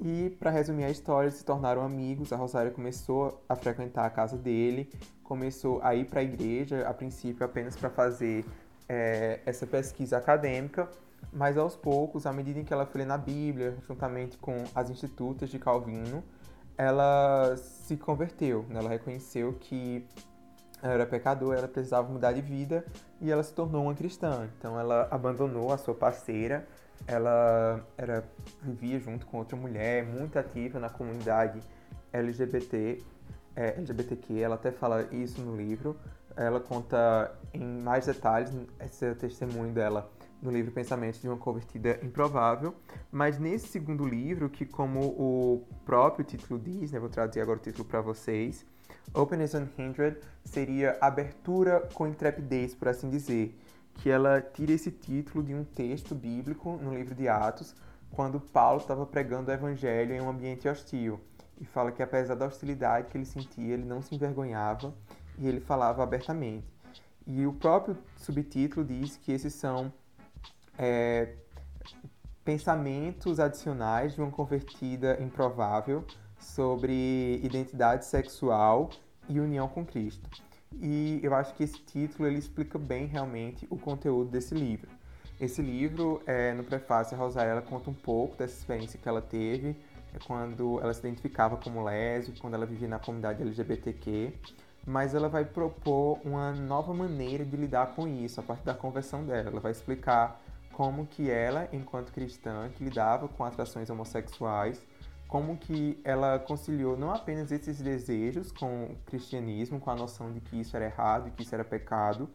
E, 0.00 0.30
para 0.38 0.50
resumir 0.50 0.84
a 0.84 0.90
história, 0.90 1.26
eles 1.26 1.38
se 1.38 1.44
tornaram 1.44 1.82
amigos. 1.82 2.32
A 2.32 2.36
Rosário 2.36 2.70
começou 2.70 3.44
a 3.48 3.56
frequentar 3.56 4.06
a 4.06 4.10
casa 4.10 4.36
dele, 4.36 4.92
começou 5.24 5.80
a 5.82 5.94
ir 5.94 6.04
para 6.04 6.20
a 6.20 6.22
igreja, 6.22 6.86
a 6.88 6.94
princípio 6.94 7.44
apenas 7.44 7.76
para 7.76 7.90
fazer 7.90 8.44
é, 8.88 9.40
essa 9.44 9.66
pesquisa 9.66 10.18
acadêmica, 10.18 10.88
mas 11.32 11.56
aos 11.56 11.76
poucos, 11.76 12.26
à 12.26 12.32
medida 12.32 12.60
em 12.60 12.64
que 12.64 12.72
ela 12.72 12.86
foi 12.86 13.04
na 13.04 13.18
Bíblia, 13.18 13.76
juntamente 13.86 14.36
com 14.38 14.64
as 14.74 14.90
institutas 14.90 15.50
de 15.50 15.58
Calvino, 15.58 16.22
ela 16.76 17.56
se 17.56 17.96
converteu, 17.96 18.64
né? 18.68 18.80
ela 18.80 18.88
reconheceu 18.88 19.52
que 19.54 20.06
ela 20.82 20.94
era 20.94 21.06
pecadora, 21.06 21.58
ela 21.58 21.68
precisava 21.68 22.08
mudar 22.12 22.32
de 22.32 22.40
vida 22.40 22.84
e 23.20 23.30
ela 23.30 23.42
se 23.42 23.52
tornou 23.52 23.84
uma 23.84 23.94
cristã. 23.94 24.48
Então 24.58 24.78
ela 24.78 25.08
abandonou 25.10 25.72
a 25.72 25.78
sua 25.78 25.94
parceira, 25.94 26.66
ela 27.06 27.80
era, 27.96 28.24
vivia 28.62 28.98
junto 28.98 29.26
com 29.26 29.38
outra 29.38 29.56
mulher, 29.56 30.04
muito 30.04 30.38
ativa 30.38 30.78
na 30.78 30.88
comunidade 30.88 31.60
LGBT, 32.12 33.02
é, 33.56 33.68
LGBTQ, 33.76 34.40
ela 34.40 34.56
até 34.56 34.70
fala 34.70 35.02
isso 35.12 35.40
no 35.40 35.56
livro. 35.56 35.96
Ela 36.36 36.58
conta 36.58 37.32
em 37.52 37.64
mais 37.64 38.06
detalhes 38.06 38.50
esse 38.80 39.14
testemunho 39.14 39.72
dela 39.72 40.10
no 40.42 40.50
livro 40.50 40.72
Pensamentos 40.72 41.20
de 41.20 41.28
uma 41.28 41.36
Convertida 41.36 41.98
Improvável. 42.02 42.74
Mas 43.10 43.38
nesse 43.38 43.68
segundo 43.68 44.06
livro, 44.06 44.48
que 44.48 44.66
como 44.66 45.00
o 45.00 45.66
próprio 45.84 46.24
título 46.24 46.60
diz, 46.60 46.92
né, 46.92 46.98
vou 46.98 47.08
traduzir 47.08 47.40
agora 47.40 47.58
o 47.58 47.62
título 47.62 47.84
para 47.84 48.00
vocês, 48.00 48.64
Openness 49.12 49.54
Unhindered 49.54 50.18
seria 50.44 50.96
abertura 51.00 51.88
com 51.94 52.06
intrepidez, 52.06 52.74
por 52.74 52.88
assim 52.88 53.08
dizer, 53.08 53.58
que 53.94 54.10
ela 54.10 54.40
tira 54.40 54.72
esse 54.72 54.90
título 54.90 55.42
de 55.42 55.54
um 55.54 55.64
texto 55.64 56.14
bíblico 56.14 56.78
no 56.82 56.94
livro 56.94 57.14
de 57.14 57.28
Atos, 57.28 57.74
quando 58.10 58.40
Paulo 58.40 58.80
estava 58.80 59.06
pregando 59.06 59.50
o 59.50 59.54
evangelho 59.54 60.14
em 60.14 60.20
um 60.20 60.28
ambiente 60.28 60.68
hostil. 60.68 61.20
E 61.60 61.64
fala 61.64 61.92
que 61.92 62.02
apesar 62.02 62.34
da 62.34 62.46
hostilidade 62.46 63.08
que 63.08 63.16
ele 63.16 63.24
sentia, 63.24 63.74
ele 63.74 63.84
não 63.84 64.02
se 64.02 64.14
envergonhava 64.14 64.94
e 65.38 65.46
ele 65.46 65.60
falava 65.60 66.02
abertamente. 66.02 66.66
E 67.26 67.46
o 67.46 67.52
próprio 67.52 67.96
subtítulo 68.16 68.84
diz 68.84 69.16
que 69.16 69.32
esses 69.32 69.54
são 69.54 69.92
é, 70.78 71.34
pensamentos 72.44 73.40
adicionais 73.40 74.14
de 74.14 74.20
uma 74.20 74.30
convertida 74.30 75.20
improvável 75.22 76.04
sobre 76.38 77.40
identidade 77.42 78.04
sexual 78.04 78.90
e 79.28 79.40
união 79.40 79.68
com 79.68 79.84
Cristo. 79.84 80.28
E 80.80 81.20
eu 81.22 81.34
acho 81.34 81.54
que 81.54 81.64
esse 81.64 81.78
título 81.78 82.28
ele 82.28 82.38
explica 82.38 82.78
bem 82.78 83.06
realmente 83.06 83.66
o 83.70 83.78
conteúdo 83.78 84.30
desse 84.30 84.54
livro. 84.54 84.88
Esse 85.40 85.62
livro, 85.62 86.22
é, 86.26 86.52
no 86.52 86.62
prefácio, 86.62 87.16
a 87.16 87.18
Rosaela 87.18 87.62
conta 87.62 87.90
um 87.90 87.94
pouco 87.94 88.36
dessa 88.36 88.56
experiência 88.56 88.98
que 89.00 89.08
ela 89.08 89.22
teve 89.22 89.76
é 90.14 90.18
quando 90.24 90.78
ela 90.80 90.94
se 90.94 91.00
identificava 91.00 91.56
como 91.56 91.82
lésbica, 91.82 92.40
quando 92.40 92.54
ela 92.54 92.64
vivia 92.64 92.86
na 92.86 93.00
comunidade 93.00 93.42
LGBTQ, 93.42 94.32
mas 94.86 95.14
ela 95.14 95.28
vai 95.28 95.44
propor 95.44 96.20
uma 96.24 96.52
nova 96.52 96.94
maneira 96.94 97.44
de 97.44 97.56
lidar 97.56 97.94
com 97.94 98.06
isso 98.06 98.38
a 98.38 98.42
partir 98.42 98.64
da 98.64 98.74
conversão 98.74 99.24
dela. 99.24 99.50
Ela 99.50 99.60
vai 99.60 99.72
explicar 99.72 100.40
como 100.76 101.06
que 101.06 101.30
ela, 101.30 101.68
enquanto 101.72 102.12
cristã, 102.12 102.68
que 102.74 102.82
lidava 102.82 103.28
com 103.28 103.44
atrações 103.44 103.88
homossexuais, 103.90 104.84
como 105.28 105.56
que 105.56 106.00
ela 106.04 106.38
conciliou 106.38 106.96
não 106.96 107.12
apenas 107.12 107.52
esses 107.52 107.80
desejos 107.80 108.50
com 108.50 108.84
o 108.86 108.96
cristianismo, 109.06 109.80
com 109.80 109.90
a 109.90 109.94
noção 109.94 110.32
de 110.32 110.40
que 110.40 110.60
isso 110.60 110.76
era 110.76 110.86
errado 110.86 111.30
que 111.30 111.42
isso 111.42 111.54
era 111.54 111.64
pecado, 111.64 112.28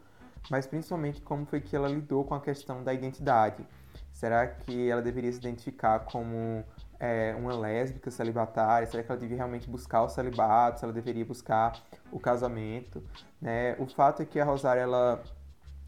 mas 0.50 0.66
principalmente 0.66 1.22
como 1.22 1.46
foi 1.46 1.60
que 1.60 1.76
ela 1.76 1.88
lidou 1.88 2.24
com 2.24 2.34
a 2.34 2.40
questão 2.40 2.82
da 2.82 2.94
identidade. 2.94 3.66
Será 4.12 4.48
que 4.48 4.90
ela 4.90 5.02
deveria 5.02 5.32
se 5.32 5.38
identificar 5.38 6.00
como 6.00 6.64
é, 7.00 7.36
uma 7.38 7.54
lésbica 7.54 8.10
celibatária? 8.10 8.88
Será 8.88 9.04
que 9.04 9.12
ela 9.12 9.20
devia 9.20 9.38
realmente 9.38 9.70
buscar 9.70 10.02
o 10.04 10.10
celibato? 10.10 10.80
Se 10.80 10.86
ela 10.86 10.94
deveria 10.94 11.26
buscar 11.26 11.74
o 12.12 12.20
casamento? 12.20 13.04
Né? 13.42 13.76
O 13.80 13.86
fato 13.86 14.22
é 14.22 14.26
que 14.26 14.40
a 14.40 14.46
Rosária 14.46 14.82
ela 14.82 15.22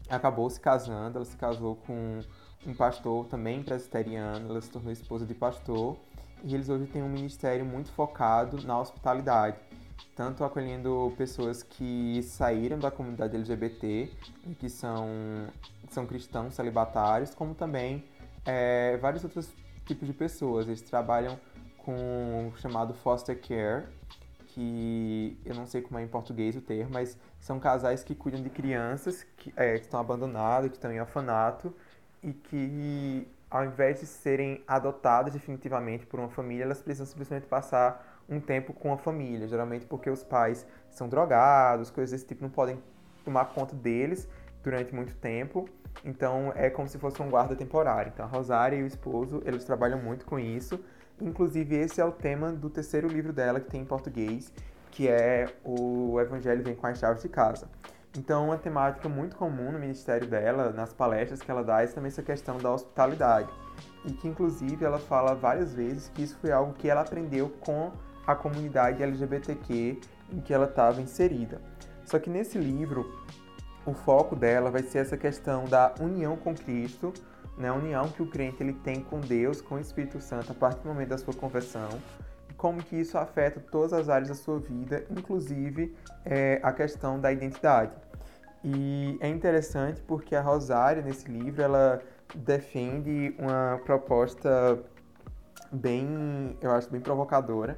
acabou 0.08 0.48
se 0.48 0.60
casando, 0.60 1.18
ela 1.18 1.24
se 1.24 1.36
casou 1.36 1.76
com 1.76 2.20
um 2.66 2.74
pastor 2.74 3.26
também 3.26 3.62
presbiteriano, 3.62 4.50
ela 4.50 4.60
se 4.60 4.70
tornou 4.70 4.92
esposa 4.92 5.26
de 5.26 5.34
pastor 5.34 5.96
e 6.44 6.54
eles 6.54 6.68
hoje 6.68 6.86
têm 6.86 7.02
um 7.02 7.08
ministério 7.08 7.64
muito 7.64 7.90
focado 7.92 8.64
na 8.66 8.78
hospitalidade, 8.78 9.56
tanto 10.14 10.44
acolhendo 10.44 11.12
pessoas 11.16 11.62
que 11.62 12.22
saíram 12.22 12.78
da 12.78 12.90
comunidade 12.90 13.36
LGBT, 13.36 14.10
que 14.58 14.68
são, 14.68 15.06
são 15.90 16.06
cristãos 16.06 16.54
celibatários, 16.54 17.34
como 17.34 17.54
também 17.54 18.04
é, 18.44 18.96
vários 18.98 19.22
outros 19.24 19.52
tipos 19.86 20.06
de 20.06 20.14
pessoas. 20.14 20.66
Eles 20.66 20.82
trabalham 20.82 21.38
com 21.78 22.48
o 22.48 22.56
chamado 22.58 22.94
foster 22.94 23.40
care, 23.40 23.86
que 24.48 25.38
eu 25.44 25.54
não 25.54 25.66
sei 25.66 25.80
como 25.80 25.98
é 25.98 26.02
em 26.02 26.08
português 26.08 26.54
o 26.56 26.60
termo, 26.60 26.92
mas 26.92 27.16
são 27.40 27.58
casais 27.58 28.04
que 28.04 28.14
cuidam 28.14 28.42
de 28.42 28.50
crianças 28.50 29.24
que, 29.36 29.52
é, 29.56 29.78
que 29.78 29.84
estão 29.84 29.98
abandonadas, 29.98 30.70
que 30.70 30.76
estão 30.76 30.92
em 30.92 31.00
orfanato 31.00 31.74
e 32.22 32.32
que 32.32 33.28
ao 33.50 33.64
invés 33.66 34.00
de 34.00 34.06
serem 34.06 34.62
adotadas 34.66 35.34
definitivamente 35.34 36.06
por 36.06 36.18
uma 36.18 36.30
família, 36.30 36.64
elas 36.64 36.80
precisam 36.80 37.04
simplesmente 37.04 37.46
passar 37.46 38.22
um 38.26 38.40
tempo 38.40 38.72
com 38.72 38.92
a 38.92 38.96
família, 38.96 39.46
geralmente 39.46 39.84
porque 39.84 40.08
os 40.08 40.22
pais 40.22 40.66
são 40.88 41.06
drogados, 41.06 41.90
coisas 41.90 42.12
desse 42.12 42.26
tipo, 42.26 42.42
não 42.42 42.50
podem 42.50 42.82
tomar 43.24 43.46
conta 43.46 43.76
deles 43.76 44.26
durante 44.62 44.94
muito 44.94 45.14
tempo. 45.16 45.68
Então 46.02 46.50
é 46.56 46.70
como 46.70 46.88
se 46.88 46.98
fosse 46.98 47.20
um 47.20 47.28
guarda 47.28 47.54
temporário. 47.54 48.10
Então 48.14 48.24
a 48.24 48.28
Rosária 48.28 48.76
e 48.76 48.82
o 48.82 48.86
esposo, 48.86 49.42
eles 49.44 49.64
trabalham 49.64 50.00
muito 50.00 50.24
com 50.24 50.38
isso. 50.38 50.82
Inclusive 51.20 51.76
esse 51.76 52.00
é 52.00 52.04
o 52.04 52.12
tema 52.12 52.50
do 52.52 52.70
terceiro 52.70 53.06
livro 53.06 53.32
dela 53.32 53.60
que 53.60 53.70
tem 53.70 53.82
em 53.82 53.84
português, 53.84 54.50
que 54.90 55.08
é 55.08 55.52
o 55.62 56.18
Evangelho 56.18 56.62
vem 56.62 56.74
com 56.74 56.86
as 56.86 56.98
chaves 56.98 57.22
de 57.22 57.28
casa. 57.28 57.68
Então, 58.16 58.46
uma 58.46 58.58
temática 58.58 59.08
muito 59.08 59.36
comum 59.36 59.72
no 59.72 59.78
ministério 59.78 60.26
dela, 60.26 60.70
nas 60.70 60.92
palestras 60.92 61.40
que 61.40 61.50
ela 61.50 61.64
dá, 61.64 61.82
é 61.82 61.86
também 61.86 62.08
essa 62.08 62.22
questão 62.22 62.58
da 62.58 62.70
hospitalidade. 62.70 63.48
E 64.04 64.12
que, 64.12 64.28
inclusive, 64.28 64.84
ela 64.84 64.98
fala 64.98 65.34
várias 65.34 65.74
vezes 65.74 66.10
que 66.14 66.22
isso 66.22 66.36
foi 66.38 66.52
algo 66.52 66.74
que 66.74 66.88
ela 66.88 67.00
aprendeu 67.00 67.48
com 67.60 67.90
a 68.26 68.34
comunidade 68.34 69.02
LGBTQ 69.02 69.98
em 70.30 70.40
que 70.40 70.52
ela 70.52 70.66
estava 70.66 71.00
inserida. 71.00 71.60
Só 72.04 72.18
que 72.18 72.28
nesse 72.28 72.58
livro, 72.58 73.22
o 73.86 73.94
foco 73.94 74.36
dela 74.36 74.70
vai 74.70 74.82
ser 74.82 74.98
essa 74.98 75.16
questão 75.16 75.64
da 75.64 75.94
união 75.98 76.36
com 76.36 76.54
Cristo, 76.54 77.12
né? 77.56 77.68
a 77.68 77.74
união 77.74 78.08
que 78.08 78.22
o 78.22 78.26
crente 78.26 78.62
ele 78.62 78.74
tem 78.74 79.00
com 79.00 79.20
Deus, 79.20 79.60
com 79.60 79.76
o 79.76 79.80
Espírito 79.80 80.20
Santo, 80.20 80.52
a 80.52 80.54
partir 80.54 80.82
do 80.82 80.88
momento 80.88 81.08
da 81.08 81.18
sua 81.18 81.34
conversão, 81.34 81.88
como 82.62 82.80
que 82.80 82.94
isso 82.94 83.18
afeta 83.18 83.58
todas 83.58 83.92
as 83.92 84.08
áreas 84.08 84.28
da 84.28 84.36
sua 84.36 84.60
vida, 84.60 85.04
inclusive 85.10 85.92
é, 86.24 86.60
a 86.62 86.72
questão 86.72 87.20
da 87.20 87.32
identidade. 87.32 87.90
E 88.62 89.18
é 89.20 89.28
interessante 89.28 90.00
porque 90.02 90.36
a 90.36 90.40
Rosária, 90.40 91.02
nesse 91.02 91.28
livro, 91.28 91.60
ela 91.60 92.00
defende 92.36 93.34
uma 93.36 93.80
proposta 93.84 94.80
bem, 95.72 96.56
eu 96.60 96.70
acho, 96.70 96.88
bem 96.88 97.00
provocadora, 97.00 97.76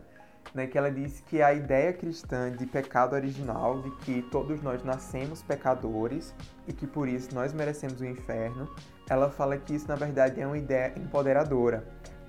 né, 0.53 0.67
que 0.67 0.77
ela 0.77 0.91
diz 0.91 1.19
que 1.23 1.41
a 1.41 1.55
ideia 1.55 1.91
cristã 1.95 2.53
de 2.53 2.67
pecado 2.67 3.15
original, 3.15 3.81
de 3.81 3.91
que 4.03 4.21
todos 4.31 4.63
nós 4.63 4.85
nascemos 4.85 5.43
pecadores 5.43 6.35
e 6.69 6.75
que 6.75 6.87
por 6.87 7.09
isso 7.09 7.35
nós 7.35 7.55
merecemos 7.55 8.03
o 8.03 8.05
inferno, 8.05 8.69
ela 9.09 9.31
fala 9.31 9.57
que 9.57 9.75
isso 9.75 9.89
na 9.89 9.97
verdade 9.97 10.43
é 10.43 10.47
uma 10.47 10.59
ideia 10.59 10.93
empoderadora, 10.95 11.83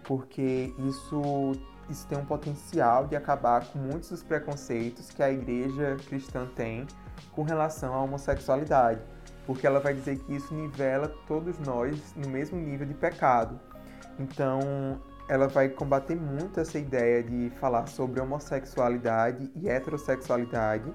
porque 0.06 0.74
isso, 0.80 1.52
isso 1.90 2.08
tem 2.08 2.18
um 2.18 2.26
potencial 2.26 3.06
de 3.08 3.16
acabar 3.16 3.66
com 3.66 3.80
muitos 3.80 4.10
dos 4.10 4.24
preconceitos 4.24 5.10
que 5.10 5.22
a 5.22 5.32
igreja 5.32 5.98
cristã 6.08 6.48
tem 6.56 6.88
com 7.32 7.44
relação 7.44 7.94
à 7.94 8.02
homossexualidade, 8.02 9.02
porque 9.46 9.68
ela 9.68 9.80
vai 9.80 9.94
dizer 9.94 10.18
que 10.20 10.36
isso 10.36 10.54
nivela 10.54 11.14
todos 11.28 11.60
nós 11.60 12.14
no 12.16 12.30
mesmo 12.30 12.60
nível 12.60 12.88
de 12.88 12.94
pecado. 12.94 13.60
Então, 14.18 15.00
ela 15.28 15.48
vai 15.48 15.70
combater 15.70 16.16
muito 16.16 16.60
essa 16.60 16.78
ideia 16.78 17.24
de 17.24 17.52
falar 17.60 17.88
sobre 17.88 18.20
homossexualidade 18.20 19.52
e 19.56 19.70
heterossexualidade, 19.70 20.92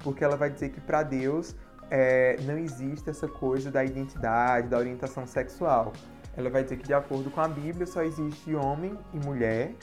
porque 0.00 0.24
ela 0.24 0.36
vai 0.36 0.50
dizer 0.50 0.70
que 0.70 0.80
para 0.80 1.02
Deus 1.02 1.54
é, 1.90 2.36
não 2.42 2.56
existe 2.56 3.10
essa 3.10 3.28
coisa 3.28 3.70
da 3.70 3.84
identidade, 3.84 4.68
da 4.68 4.78
orientação 4.78 5.26
sexual. 5.26 5.92
Ela 6.36 6.48
vai 6.48 6.62
dizer 6.62 6.78
que, 6.78 6.86
de 6.86 6.94
acordo 6.94 7.30
com 7.30 7.40
a 7.40 7.48
Bíblia, 7.48 7.86
só 7.86 8.02
existe 8.02 8.54
homem 8.54 8.96
e 9.12 9.18
mulher 9.18 9.74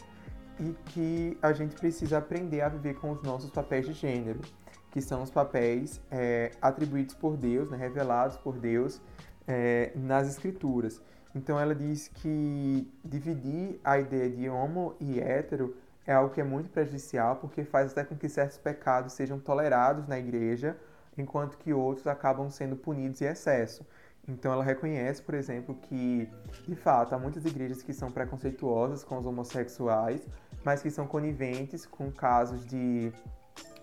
e 0.59 0.75
que 0.91 1.37
a 1.41 1.53
gente 1.53 1.75
precisa 1.75 2.17
aprender 2.17 2.61
a 2.61 2.69
viver 2.69 2.95
com 2.95 3.11
os 3.11 3.21
nossos 3.23 3.49
papéis 3.49 3.85
de 3.85 3.93
gênero, 3.93 4.39
que 4.91 5.01
são 5.01 5.21
os 5.21 5.29
papéis 5.29 6.01
é, 6.11 6.51
atribuídos 6.61 7.15
por 7.15 7.37
Deus, 7.37 7.69
né, 7.69 7.77
revelados 7.77 8.37
por 8.37 8.57
Deus 8.57 9.01
é, 9.47 9.91
nas 9.95 10.27
Escrituras. 10.27 11.01
Então 11.33 11.59
ela 11.59 11.75
diz 11.75 12.07
que 12.07 12.91
dividir 13.03 13.79
a 13.83 13.99
ideia 13.99 14.29
de 14.29 14.49
homo 14.49 14.95
e 14.99 15.19
hétero 15.19 15.75
é 16.05 16.13
algo 16.13 16.33
que 16.33 16.41
é 16.41 16.43
muito 16.43 16.69
prejudicial 16.69 17.35
porque 17.35 17.63
faz 17.63 17.91
até 17.91 18.03
com 18.03 18.15
que 18.15 18.27
certos 18.27 18.57
pecados 18.57 19.13
sejam 19.13 19.39
tolerados 19.39 20.07
na 20.07 20.17
igreja, 20.17 20.75
enquanto 21.17 21.57
que 21.57 21.71
outros 21.71 22.07
acabam 22.07 22.49
sendo 22.49 22.75
punidos 22.75 23.21
em 23.21 23.25
excesso. 23.25 23.85
Então 24.27 24.51
ela 24.51 24.63
reconhece, 24.63 25.21
por 25.21 25.33
exemplo, 25.33 25.75
que 25.83 26.29
de 26.67 26.75
fato 26.75 27.13
há 27.13 27.17
muitas 27.17 27.45
igrejas 27.45 27.81
que 27.81 27.93
são 27.93 28.11
preconceituosas 28.11 29.03
com 29.03 29.17
os 29.17 29.25
homossexuais, 29.25 30.25
mas 30.63 30.81
que 30.81 30.89
são 30.89 31.07
coniventes 31.07 31.85
com 31.85 32.11
casos 32.11 32.65
de 32.65 33.11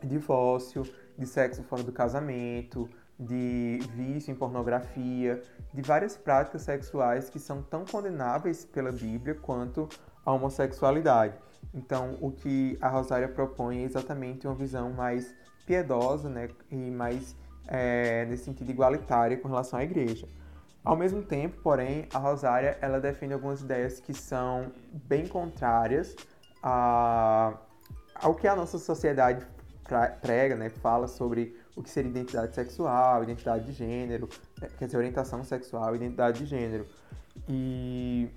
divórcio, 0.02 0.82
de 1.16 1.26
sexo 1.26 1.62
fora 1.62 1.82
do 1.82 1.92
casamento, 1.92 2.88
de 3.18 3.80
vício 3.94 4.30
em 4.30 4.34
pornografia, 4.34 5.42
de 5.72 5.82
várias 5.82 6.16
práticas 6.16 6.62
sexuais 6.62 7.30
que 7.30 7.38
são 7.38 7.62
tão 7.62 7.84
condenáveis 7.84 8.64
pela 8.64 8.92
Bíblia 8.92 9.34
quanto 9.34 9.88
a 10.24 10.32
homossexualidade. 10.32 11.34
Então, 11.72 12.18
o 12.20 12.30
que 12.30 12.76
a 12.80 12.88
Rosária 12.88 13.28
propõe 13.28 13.78
é 13.78 13.82
exatamente 13.82 14.46
uma 14.46 14.54
visão 14.54 14.92
mais 14.92 15.34
piedosa 15.64 16.28
né, 16.28 16.48
e 16.70 16.90
mais 16.90 17.34
é, 17.66 18.24
nesse 18.26 18.44
sentido 18.44 18.70
igualitária 18.70 19.36
com 19.36 19.48
relação 19.48 19.78
à 19.78 19.84
igreja. 19.84 20.28
Ao 20.84 20.96
mesmo 20.96 21.22
tempo, 21.22 21.60
porém, 21.62 22.06
a 22.14 22.18
Rosária 22.18 22.78
ela 22.80 23.00
defende 23.00 23.32
algumas 23.32 23.60
ideias 23.60 23.98
que 23.98 24.14
são 24.14 24.70
bem 24.92 25.26
contrárias 25.26 26.14
a, 26.68 27.52
ao 28.16 28.34
que 28.34 28.48
a 28.48 28.56
nossa 28.56 28.76
sociedade 28.76 29.46
prega, 30.20 30.56
né, 30.56 30.68
fala 30.68 31.06
sobre 31.06 31.56
o 31.76 31.82
que 31.82 31.88
seria 31.88 32.10
identidade 32.10 32.56
sexual, 32.56 33.22
identidade 33.22 33.66
de 33.66 33.72
gênero, 33.72 34.28
né, 34.60 34.68
quer 34.76 34.86
dizer, 34.86 34.98
orientação 34.98 35.44
sexual, 35.44 35.94
identidade 35.94 36.40
de 36.40 36.46
gênero. 36.46 36.84
E 37.48 38.28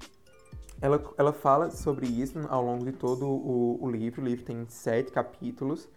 ela, 0.80 1.04
ela 1.18 1.34
fala 1.34 1.72
sobre 1.72 2.06
isso 2.06 2.39
ao 2.50 2.63
longo 2.63 2.86
de 2.86 2.92
todo 2.92 3.28
o, 3.28 3.84
o 3.84 3.89
livro. 3.89 4.22
O 4.22 4.26
livro 4.26 4.46
tem 4.46 4.63
sete 4.70 5.12
capítulos 5.12 5.89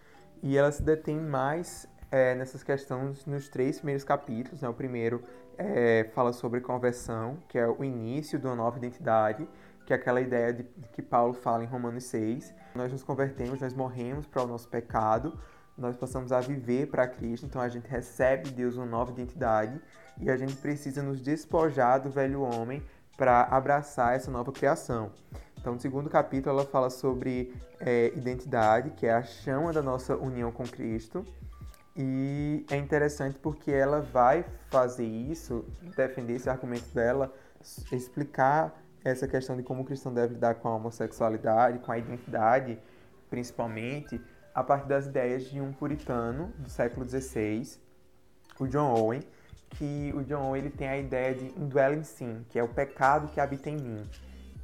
e 0.42 0.56
ela 0.56 0.72
se 0.72 0.82
detém 0.82 1.20
mais 1.20 1.86
é, 2.10 2.34
nessas 2.34 2.62
questões 2.62 3.26
nos 3.26 3.50
três 3.50 3.76
primeiros 3.76 4.04
capítulos. 4.04 4.62
Né? 4.62 4.68
O 4.70 4.74
primeiro 4.74 5.22
é, 5.58 6.08
fala 6.14 6.32
sobre 6.32 6.62
conversão, 6.62 7.36
que 7.46 7.58
é 7.58 7.68
o 7.68 7.84
início 7.84 8.38
de 8.38 8.46
uma 8.46 8.56
nova 8.56 8.78
identidade, 8.78 9.46
que 9.86 9.92
é 9.92 9.96
aquela 9.96 10.20
ideia 10.20 10.52
de, 10.52 10.64
que 10.92 11.02
Paulo 11.02 11.34
fala 11.34 11.64
em 11.64 11.66
Romanos 11.66 12.04
6. 12.04 12.54
Nós 12.74 12.92
nos 12.92 13.02
convertemos, 13.02 13.60
nós 13.60 13.74
morremos 13.74 14.26
para 14.26 14.42
o 14.42 14.46
nosso 14.46 14.68
pecado, 14.68 15.38
nós 15.76 15.96
passamos 15.96 16.32
a 16.32 16.40
viver 16.40 16.88
para 16.88 17.06
Cristo, 17.06 17.46
então 17.46 17.60
a 17.60 17.68
gente 17.68 17.88
recebe 17.88 18.44
de 18.44 18.54
Deus 18.54 18.76
uma 18.76 18.86
nova 18.86 19.10
identidade 19.10 19.80
e 20.20 20.30
a 20.30 20.36
gente 20.36 20.54
precisa 20.56 21.02
nos 21.02 21.20
despojar 21.20 22.00
do 22.00 22.10
velho 22.10 22.42
homem 22.42 22.82
para 23.16 23.42
abraçar 23.42 24.14
essa 24.14 24.30
nova 24.30 24.52
criação. 24.52 25.10
Então, 25.58 25.74
no 25.74 25.80
segundo 25.80 26.10
capítulo, 26.10 26.58
ela 26.58 26.66
fala 26.66 26.90
sobre 26.90 27.54
é, 27.78 28.12
identidade, 28.16 28.90
que 28.90 29.06
é 29.06 29.12
a 29.12 29.22
chama 29.22 29.72
da 29.72 29.80
nossa 29.80 30.16
união 30.16 30.50
com 30.50 30.64
Cristo. 30.64 31.24
E 31.96 32.66
é 32.70 32.76
interessante 32.76 33.38
porque 33.38 33.70
ela 33.70 34.00
vai 34.00 34.44
fazer 34.70 35.06
isso, 35.06 35.64
defender 35.94 36.34
esse 36.34 36.50
argumento 36.50 36.92
dela, 36.92 37.32
explicar 37.92 38.81
essa 39.04 39.26
questão 39.26 39.56
de 39.56 39.62
como 39.62 39.82
o 39.82 39.84
cristão 39.84 40.12
deve 40.12 40.34
lidar 40.34 40.56
com 40.56 40.68
a 40.68 40.76
homossexualidade, 40.76 41.78
com 41.80 41.92
a 41.92 41.98
identidade, 41.98 42.78
principalmente, 43.28 44.20
a 44.54 44.62
partir 44.62 44.88
das 44.88 45.06
ideias 45.06 45.44
de 45.44 45.60
um 45.60 45.72
puritano 45.72 46.52
do 46.58 46.68
século 46.68 47.08
XVI, 47.08 47.78
o 48.60 48.66
John 48.66 48.94
Owen, 48.94 49.22
que 49.70 50.12
o 50.14 50.22
John 50.22 50.48
Owen 50.48 50.62
ele 50.62 50.70
tem 50.70 50.88
a 50.88 50.98
ideia 50.98 51.34
de 51.34 51.46
indwelling 51.58 52.04
sin, 52.04 52.44
que 52.48 52.58
é 52.58 52.62
o 52.62 52.68
pecado 52.68 53.28
que 53.28 53.40
habita 53.40 53.70
em 53.70 53.76
mim. 53.76 54.06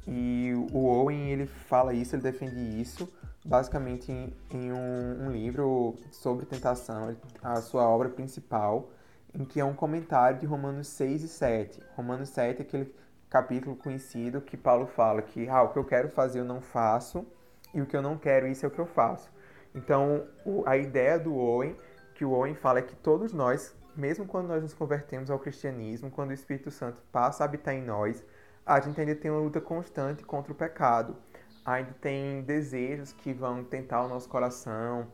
E 0.07 0.53
o 0.71 0.85
Owen 0.85 1.29
ele 1.31 1.45
fala 1.45 1.93
isso, 1.93 2.15
ele 2.15 2.23
defende 2.23 2.81
isso, 2.81 3.11
basicamente 3.43 4.11
em, 4.11 4.33
em 4.51 4.71
um, 4.71 5.25
um, 5.25 5.31
livro 5.31 5.95
sobre 6.11 6.45
tentação, 6.45 7.15
a 7.43 7.61
sua 7.61 7.87
obra 7.87 8.09
principal, 8.09 8.89
em 9.33 9.45
que 9.45 9.59
é 9.59 9.65
um 9.65 9.73
comentário 9.73 10.39
de 10.39 10.45
Romanos 10.45 10.87
6 10.87 11.23
e 11.23 11.27
7. 11.27 11.79
Romanos 11.95 12.29
7 12.29 12.59
é 12.59 12.61
aquele 12.61 12.93
capítulo 13.29 13.75
conhecido 13.75 14.41
que 14.41 14.57
Paulo 14.57 14.87
fala 14.87 15.21
que 15.21 15.47
ah, 15.47 15.63
o 15.63 15.69
que 15.69 15.77
eu 15.77 15.85
quero 15.85 16.09
fazer 16.09 16.39
eu 16.39 16.45
não 16.45 16.61
faço 16.61 17.25
e 17.73 17.81
o 17.81 17.85
que 17.85 17.95
eu 17.95 18.01
não 18.01 18.17
quero 18.17 18.47
isso 18.47 18.65
é 18.65 18.67
o 18.67 18.71
que 18.71 18.79
eu 18.79 18.85
faço. 18.85 19.29
Então, 19.73 20.27
o, 20.43 20.63
a 20.65 20.75
ideia 20.75 21.19
do 21.19 21.35
Owen, 21.35 21.75
que 22.15 22.25
o 22.25 22.31
Owen 22.31 22.55
fala 22.55 22.79
é 22.79 22.81
que 22.81 22.95
todos 22.95 23.31
nós, 23.31 23.75
mesmo 23.95 24.25
quando 24.25 24.47
nós 24.47 24.63
nos 24.63 24.73
convertemos 24.73 25.29
ao 25.29 25.37
cristianismo, 25.37 26.09
quando 26.09 26.31
o 26.31 26.33
Espírito 26.33 26.71
Santo 26.71 27.01
passa 27.11 27.43
a 27.43 27.45
habitar 27.45 27.75
em 27.75 27.83
nós, 27.83 28.25
a 28.65 28.79
gente 28.79 28.99
ainda 28.99 29.15
tem 29.15 29.29
uma 29.29 29.39
luta 29.39 29.61
constante 29.61 30.23
contra 30.23 30.51
o 30.51 30.55
pecado. 30.55 31.15
Ainda 31.63 31.91
tem 32.01 32.41
desejos 32.41 33.13
que 33.13 33.31
vão 33.31 33.63
tentar 33.63 34.03
o 34.03 34.07
nosso 34.07 34.27
coração, 34.27 35.07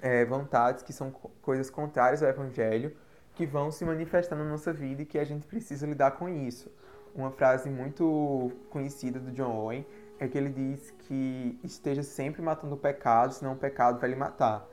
é, 0.00 0.24
vontades 0.24 0.82
que 0.82 0.92
são 0.92 1.10
coisas 1.10 1.70
contrárias 1.70 2.22
ao 2.22 2.28
Evangelho, 2.28 2.96
que 3.34 3.46
vão 3.46 3.70
se 3.70 3.84
manifestar 3.84 4.34
na 4.34 4.44
nossa 4.44 4.72
vida 4.72 5.02
e 5.02 5.06
que 5.06 5.18
a 5.18 5.24
gente 5.24 5.46
precisa 5.46 5.86
lidar 5.86 6.12
com 6.12 6.28
isso. 6.28 6.72
Uma 7.16 7.30
frase 7.30 7.70
muito 7.70 8.52
conhecida 8.68 9.18
do 9.18 9.32
John 9.32 9.50
Owen 9.50 9.86
é 10.18 10.28
que 10.28 10.36
ele 10.36 10.50
diz 10.50 10.90
que 10.98 11.58
esteja 11.64 12.02
sempre 12.02 12.42
matando 12.42 12.74
o 12.74 12.78
pecado, 12.78 13.32
senão 13.32 13.54
o 13.54 13.56
pecado 13.56 13.98
vai 13.98 14.10
lhe 14.10 14.16
matar. 14.16 14.68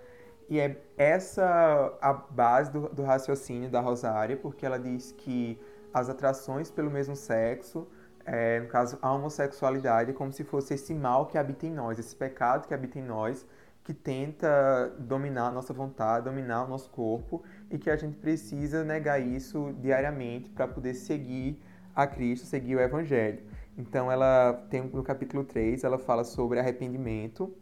E 0.49 0.59
é 0.59 0.83
essa 0.97 1.97
a 2.01 2.11
base 2.11 2.69
do, 2.69 2.89
do 2.89 3.03
raciocínio 3.03 3.69
da 3.69 3.79
Rosária, 3.79 4.35
porque 4.35 4.65
ela 4.65 4.77
diz 4.77 5.13
que 5.13 5.57
as 5.93 6.09
atrações 6.09 6.69
pelo 6.69 6.91
mesmo 6.91 7.15
sexo, 7.15 7.87
é, 8.25 8.59
no 8.59 8.67
caso 8.67 8.99
a 9.01 9.13
homossexualidade, 9.13 10.11
é 10.11 10.13
como 10.13 10.33
se 10.33 10.43
fosse 10.43 10.73
esse 10.73 10.93
mal 10.93 11.27
que 11.27 11.37
habita 11.37 11.65
em 11.65 11.71
nós, 11.71 11.97
esse 11.97 12.15
pecado 12.15 12.67
que 12.67 12.73
habita 12.73 12.99
em 12.99 13.03
nós, 13.03 13.47
que 13.85 13.93
tenta 13.93 14.93
dominar 14.99 15.47
a 15.47 15.51
nossa 15.51 15.73
vontade, 15.73 16.25
dominar 16.25 16.65
o 16.65 16.67
nosso 16.67 16.89
corpo, 16.89 17.41
e 17.71 17.77
que 17.77 17.89
a 17.89 17.95
gente 17.95 18.17
precisa 18.17 18.83
negar 18.83 19.19
isso 19.19 19.73
diariamente 19.79 20.49
para 20.49 20.67
poder 20.67 20.93
seguir 20.93 21.57
a 21.95 22.07
Cristo, 22.07 22.45
seguir 22.45 22.75
o 22.75 22.79
Evangelho. 22.79 23.39
Então 23.77 24.11
ela 24.11 24.53
tem 24.69 24.81
no 24.81 25.03
capítulo 25.03 25.43
3, 25.43 25.83
ela 25.83 25.97
fala 25.97 26.23
sobre 26.23 26.59
arrependimento 26.59 27.53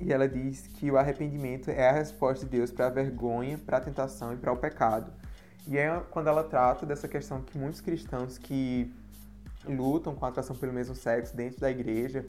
e 0.00 0.12
ela 0.12 0.28
diz 0.28 0.68
que 0.68 0.90
o 0.90 0.96
arrependimento 0.96 1.70
é 1.70 1.88
a 1.88 1.92
resposta 1.92 2.44
de 2.44 2.52
Deus 2.52 2.70
para 2.70 2.86
a 2.86 2.90
vergonha, 2.90 3.58
para 3.58 3.78
a 3.78 3.80
tentação 3.80 4.32
e 4.32 4.36
para 4.36 4.52
o 4.52 4.56
pecado. 4.56 5.12
E 5.66 5.76
é 5.76 6.00
quando 6.10 6.28
ela 6.28 6.44
trata 6.44 6.86
dessa 6.86 7.08
questão 7.08 7.42
que 7.42 7.58
muitos 7.58 7.80
cristãos 7.80 8.38
que 8.38 8.92
lutam 9.66 10.14
com 10.14 10.24
a 10.24 10.28
atração 10.28 10.54
pelo 10.56 10.72
mesmo 10.72 10.94
sexo 10.94 11.36
dentro 11.36 11.60
da 11.60 11.70
igreja, 11.70 12.24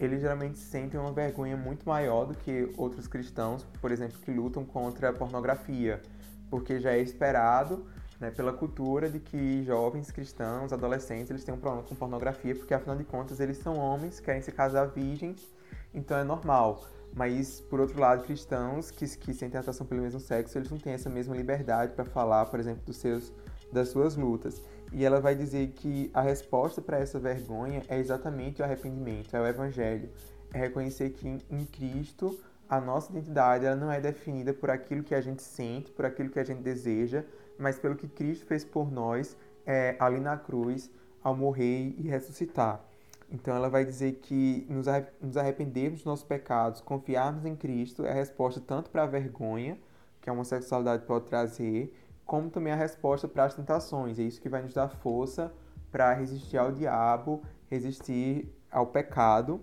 eles 0.00 0.20
geralmente 0.20 0.58
sentem 0.58 0.98
uma 0.98 1.12
vergonha 1.12 1.56
muito 1.56 1.88
maior 1.88 2.24
do 2.26 2.34
que 2.34 2.68
outros 2.76 3.06
cristãos, 3.06 3.64
por 3.80 3.92
exemplo, 3.92 4.18
que 4.20 4.32
lutam 4.32 4.64
contra 4.64 5.10
a 5.10 5.12
pornografia, 5.12 6.02
porque 6.50 6.80
já 6.80 6.90
é 6.90 6.98
esperado 6.98 7.86
né, 8.22 8.30
pela 8.30 8.52
cultura 8.52 9.10
de 9.10 9.18
que 9.18 9.64
jovens 9.64 10.12
cristãos, 10.12 10.72
adolescentes, 10.72 11.28
eles 11.28 11.42
têm 11.42 11.52
um 11.52 11.58
problema 11.58 11.84
com 11.84 11.92
pornografia, 11.96 12.54
porque 12.54 12.72
afinal 12.72 12.96
de 12.96 13.02
contas 13.02 13.40
eles 13.40 13.58
são 13.58 13.76
homens, 13.76 14.20
querem 14.20 14.40
se 14.40 14.52
casar 14.52 14.86
virgens, 14.86 15.52
então 15.92 16.16
é 16.16 16.22
normal. 16.22 16.84
Mas, 17.12 17.60
por 17.60 17.80
outro 17.80 18.00
lado, 18.00 18.22
cristãos 18.24 18.92
que, 18.92 19.04
que 19.18 19.34
sentem 19.34 19.58
atração 19.58 19.84
pelo 19.84 20.02
mesmo 20.02 20.20
sexo, 20.20 20.56
eles 20.56 20.70
não 20.70 20.78
têm 20.78 20.92
essa 20.92 21.10
mesma 21.10 21.34
liberdade 21.36 21.94
para 21.94 22.04
falar, 22.04 22.46
por 22.46 22.60
exemplo, 22.60 22.82
dos 22.86 22.96
seus, 22.96 23.32
das 23.72 23.88
suas 23.88 24.14
lutas. 24.14 24.62
E 24.92 25.04
ela 25.04 25.20
vai 25.20 25.34
dizer 25.34 25.72
que 25.72 26.08
a 26.14 26.22
resposta 26.22 26.80
para 26.80 26.98
essa 26.98 27.18
vergonha 27.18 27.82
é 27.88 27.98
exatamente 27.98 28.62
o 28.62 28.64
arrependimento, 28.64 29.36
é 29.36 29.40
o 29.40 29.46
evangelho. 29.46 30.08
É 30.54 30.58
reconhecer 30.58 31.10
que 31.10 31.26
em 31.50 31.64
Cristo 31.66 32.38
a 32.68 32.80
nossa 32.80 33.10
identidade 33.10 33.66
ela 33.66 33.76
não 33.76 33.90
é 33.90 34.00
definida 34.00 34.54
por 34.54 34.70
aquilo 34.70 35.02
que 35.02 35.14
a 35.14 35.20
gente 35.20 35.42
sente, 35.42 35.90
por 35.90 36.06
aquilo 36.06 36.30
que 36.30 36.38
a 36.38 36.44
gente 36.44 36.62
deseja, 36.62 37.24
mas 37.62 37.78
pelo 37.78 37.94
que 37.94 38.08
Cristo 38.08 38.44
fez 38.44 38.64
por 38.64 38.90
nós 38.90 39.36
é, 39.64 39.96
ali 39.98 40.20
na 40.20 40.36
cruz, 40.36 40.90
ao 41.22 41.36
morrer 41.36 41.94
e 41.96 42.08
ressuscitar. 42.08 42.84
Então 43.30 43.54
ela 43.54 43.70
vai 43.70 43.84
dizer 43.84 44.14
que 44.20 44.66
nos 44.68 45.36
arrependermos 45.36 46.00
dos 46.00 46.04
nossos 46.04 46.24
pecados, 46.24 46.80
confiarmos 46.80 47.46
em 47.46 47.56
Cristo 47.56 48.04
é 48.04 48.10
a 48.10 48.14
resposta 48.14 48.60
tanto 48.60 48.90
para 48.90 49.04
a 49.04 49.06
vergonha 49.06 49.78
que 50.20 50.28
a 50.28 50.32
homossexualidade 50.32 51.04
pode 51.06 51.26
trazer, 51.26 51.96
como 52.26 52.50
também 52.50 52.72
a 52.72 52.76
resposta 52.76 53.26
para 53.26 53.44
as 53.44 53.54
tentações. 53.54 54.18
É 54.18 54.22
isso 54.22 54.40
que 54.40 54.48
vai 54.48 54.62
nos 54.62 54.74
dar 54.74 54.88
força 54.88 55.52
para 55.90 56.12
resistir 56.12 56.58
ao 56.58 56.72
diabo, 56.72 57.42
resistir 57.70 58.48
ao 58.70 58.86
pecado. 58.86 59.60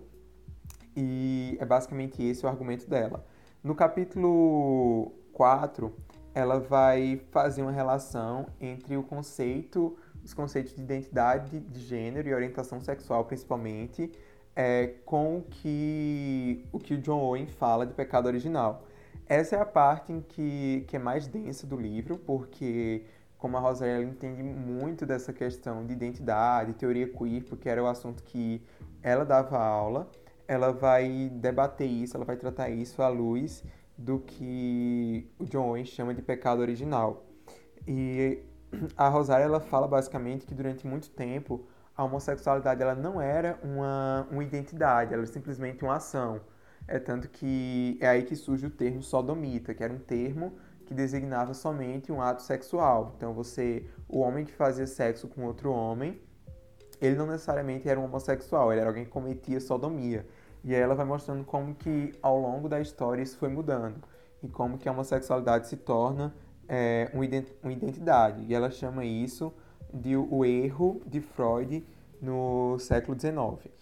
E 0.96 1.56
é 1.60 1.64
basicamente 1.64 2.22
esse 2.22 2.44
o 2.44 2.48
argumento 2.48 2.88
dela. 2.88 3.24
No 3.62 3.74
capítulo 3.74 5.12
4, 5.32 5.94
ela 6.34 6.58
vai 6.58 7.20
fazer 7.30 7.62
uma 7.62 7.72
relação 7.72 8.46
entre 8.60 8.96
o 8.96 9.02
conceito 9.02 9.96
os 10.24 10.34
conceitos 10.34 10.74
de 10.74 10.82
identidade 10.82 11.60
de 11.60 11.80
gênero 11.80 12.28
e 12.28 12.34
orientação 12.34 12.80
sexual, 12.80 13.24
principalmente, 13.24 14.10
é, 14.54 14.94
com 15.04 15.38
o 15.38 15.42
que, 15.42 16.64
o 16.72 16.78
que 16.78 16.94
o 16.94 16.98
John 16.98 17.20
Owen 17.20 17.46
fala 17.46 17.86
de 17.86 17.94
pecado 17.94 18.26
original. 18.26 18.84
Essa 19.26 19.56
é 19.56 19.60
a 19.60 19.64
parte 19.64 20.12
em 20.12 20.20
que, 20.20 20.84
que 20.88 20.96
é 20.96 20.98
mais 20.98 21.26
densa 21.26 21.66
do 21.66 21.76
livro, 21.76 22.18
porque, 22.18 23.04
como 23.38 23.56
a 23.56 23.60
Rosaria 23.60 24.04
entende 24.04 24.42
muito 24.42 25.06
dessa 25.06 25.32
questão 25.32 25.86
de 25.86 25.92
identidade, 25.92 26.74
teoria 26.74 27.08
queer, 27.08 27.44
porque 27.44 27.68
era 27.68 27.82
o 27.82 27.86
assunto 27.86 28.22
que 28.24 28.62
ela 29.02 29.24
dava 29.24 29.56
aula, 29.58 30.10
ela 30.48 30.72
vai 30.72 31.30
debater 31.32 31.86
isso, 31.86 32.16
ela 32.16 32.24
vai 32.24 32.36
tratar 32.36 32.70
isso 32.70 33.00
à 33.02 33.08
luz 33.08 33.62
do 34.00 34.18
que 34.18 35.30
o 35.38 35.44
John 35.44 35.68
Owen 35.68 35.84
chama 35.84 36.14
de 36.14 36.22
pecado 36.22 36.60
original. 36.60 37.26
E 37.86 38.42
a 38.96 39.08
Rosária 39.08 39.44
ela 39.44 39.60
fala 39.60 39.86
basicamente 39.86 40.46
que 40.46 40.54
durante 40.54 40.86
muito 40.86 41.10
tempo 41.10 41.66
a 41.94 42.02
homossexualidade 42.04 42.80
ela 42.82 42.94
não 42.94 43.20
era 43.20 43.58
uma, 43.62 44.26
uma 44.30 44.42
identidade, 44.42 45.12
ela 45.12 45.22
era 45.22 45.30
simplesmente 45.30 45.84
uma 45.84 45.96
ação. 45.96 46.40
É 46.88 46.98
tanto 46.98 47.28
que 47.28 47.98
é 48.00 48.08
aí 48.08 48.22
que 48.22 48.34
surge 48.34 48.66
o 48.66 48.70
termo 48.70 49.02
sodomita, 49.02 49.74
que 49.74 49.84
era 49.84 49.92
um 49.92 49.98
termo 49.98 50.54
que 50.86 50.94
designava 50.94 51.52
somente 51.52 52.10
um 52.10 52.22
ato 52.22 52.42
sexual. 52.42 53.12
Então 53.16 53.34
você, 53.34 53.86
o 54.08 54.20
homem 54.20 54.46
que 54.46 54.52
fazia 54.52 54.86
sexo 54.86 55.28
com 55.28 55.44
outro 55.44 55.70
homem, 55.70 56.18
ele 57.02 57.16
não 57.16 57.26
necessariamente 57.26 57.86
era 57.86 58.00
um 58.00 58.04
homossexual, 58.04 58.72
ele 58.72 58.80
era 58.80 58.88
alguém 58.88 59.04
que 59.04 59.10
cometia 59.10 59.60
sodomia. 59.60 60.26
E 60.62 60.74
aí 60.74 60.80
ela 60.80 60.94
vai 60.94 61.06
mostrando 61.06 61.44
como 61.44 61.74
que 61.74 62.12
ao 62.22 62.38
longo 62.38 62.68
da 62.68 62.80
história 62.80 63.22
isso 63.22 63.38
foi 63.38 63.48
mudando 63.48 63.96
e 64.42 64.48
como 64.48 64.78
que 64.78 64.88
a 64.88 64.92
homossexualidade 64.92 65.68
se 65.68 65.76
torna 65.76 66.34
é, 66.68 67.10
uma 67.12 67.24
identidade. 67.72 68.44
E 68.46 68.54
ela 68.54 68.70
chama 68.70 69.04
isso 69.04 69.52
de 69.92 70.16
o 70.16 70.44
erro 70.44 71.02
de 71.06 71.20
Freud 71.20 71.84
no 72.20 72.78
século 72.78 73.18
XIX. 73.18 73.72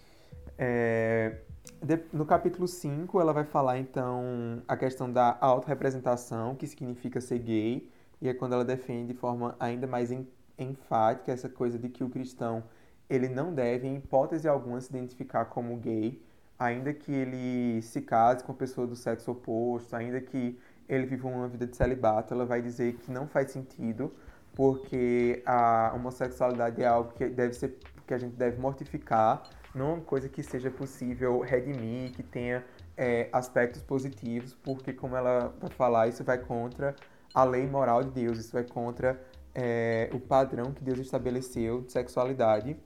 É, 0.56 1.38
de, 1.82 2.00
no 2.12 2.24
capítulo 2.24 2.66
5, 2.66 3.20
ela 3.20 3.32
vai 3.32 3.44
falar 3.44 3.78
então 3.78 4.62
a 4.66 4.76
questão 4.76 5.10
da 5.10 5.36
autorrepresentação, 5.40 6.54
que 6.54 6.66
significa 6.66 7.20
ser 7.20 7.38
gay, 7.38 7.88
e 8.20 8.28
é 8.28 8.34
quando 8.34 8.54
ela 8.54 8.64
defende 8.64 9.12
de 9.12 9.18
forma 9.18 9.54
ainda 9.60 9.86
mais 9.86 10.10
enfática 10.58 11.30
essa 11.30 11.48
coisa 11.48 11.78
de 11.78 11.88
que 11.88 12.02
o 12.02 12.08
cristão 12.08 12.64
ele 13.08 13.28
não 13.28 13.54
deve, 13.54 13.86
em 13.86 13.96
hipótese 13.96 14.48
alguma, 14.48 14.80
se 14.80 14.90
identificar 14.90 15.46
como 15.46 15.76
gay, 15.76 16.20
ainda 16.58 16.92
que 16.92 17.12
ele 17.12 17.82
se 17.82 18.00
case 18.02 18.42
com 18.42 18.52
pessoa 18.52 18.86
do 18.86 18.96
sexo 18.96 19.30
oposto, 19.30 19.94
ainda 19.94 20.20
que 20.20 20.58
ele 20.88 21.06
vive 21.06 21.26
uma 21.26 21.48
vida 21.48 21.66
de 21.66 21.76
celibato, 21.76 22.34
ela 22.34 22.46
vai 22.46 22.62
dizer 22.62 22.94
que 22.94 23.12
não 23.12 23.26
faz 23.28 23.50
sentido, 23.50 24.12
porque 24.54 25.42
a 25.46 25.92
homossexualidade 25.94 26.82
é 26.82 26.86
algo 26.86 27.12
que 27.12 27.28
deve 27.28 27.54
ser 27.54 27.78
que 28.06 28.14
a 28.14 28.18
gente 28.18 28.34
deve 28.34 28.58
mortificar, 28.58 29.42
não 29.74 29.90
é 29.90 29.92
uma 29.94 30.00
coisa 30.00 30.28
que 30.28 30.42
seja 30.42 30.70
possível 30.70 31.40
redimir, 31.40 32.12
que 32.12 32.22
tenha 32.22 32.64
é, 32.96 33.28
aspectos 33.32 33.82
positivos, 33.82 34.54
porque 34.54 34.92
como 34.92 35.14
ela 35.14 35.54
vai 35.60 35.70
falar, 35.70 36.08
isso 36.08 36.24
vai 36.24 36.38
contra 36.38 36.96
a 37.34 37.44
lei 37.44 37.66
moral 37.66 38.02
de 38.02 38.10
Deus, 38.10 38.38
isso 38.38 38.52
vai 38.52 38.64
contra 38.64 39.20
é, 39.54 40.08
o 40.12 40.18
padrão 40.18 40.72
que 40.72 40.82
Deus 40.82 40.98
estabeleceu 40.98 41.82
de 41.82 41.92
sexualidade 41.92 42.76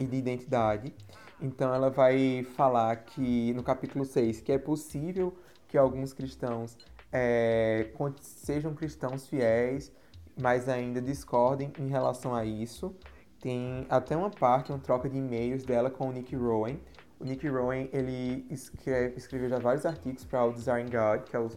e 0.00 0.06
de 0.06 0.16
identidade. 0.16 0.94
Então 1.40 1.72
ela 1.72 1.90
vai 1.90 2.44
falar 2.56 2.96
que 2.96 3.52
no 3.54 3.62
capítulo 3.62 4.04
6 4.04 4.40
que 4.40 4.52
é 4.52 4.58
possível 4.58 5.36
que 5.68 5.76
alguns 5.78 6.12
cristãos 6.12 6.76
é, 7.12 7.90
sejam 8.20 8.74
cristãos 8.74 9.26
fiéis, 9.26 9.92
mas 10.40 10.68
ainda 10.68 11.00
discordem 11.00 11.72
em 11.78 11.88
relação 11.88 12.34
a 12.34 12.44
isso. 12.44 12.94
Tem 13.40 13.86
até 13.88 14.16
uma 14.16 14.30
parte, 14.30 14.72
uma 14.72 14.78
troca 14.78 15.08
de 15.08 15.16
e-mails 15.16 15.64
dela 15.64 15.90
com 15.90 16.08
o 16.08 16.12
Nick 16.12 16.34
Rowan. 16.34 16.76
O 17.20 17.24
Nick 17.24 17.46
Rowan, 17.48 17.88
ele 17.92 18.46
escreve, 18.50 19.16
escreveu 19.16 19.48
já 19.48 19.58
vários 19.58 19.84
artigos 19.86 20.24
para 20.24 20.44
o 20.44 20.52
Design 20.52 20.90
God, 20.90 21.28
que 21.28 21.36
é 21.36 21.40
um 21.40 21.48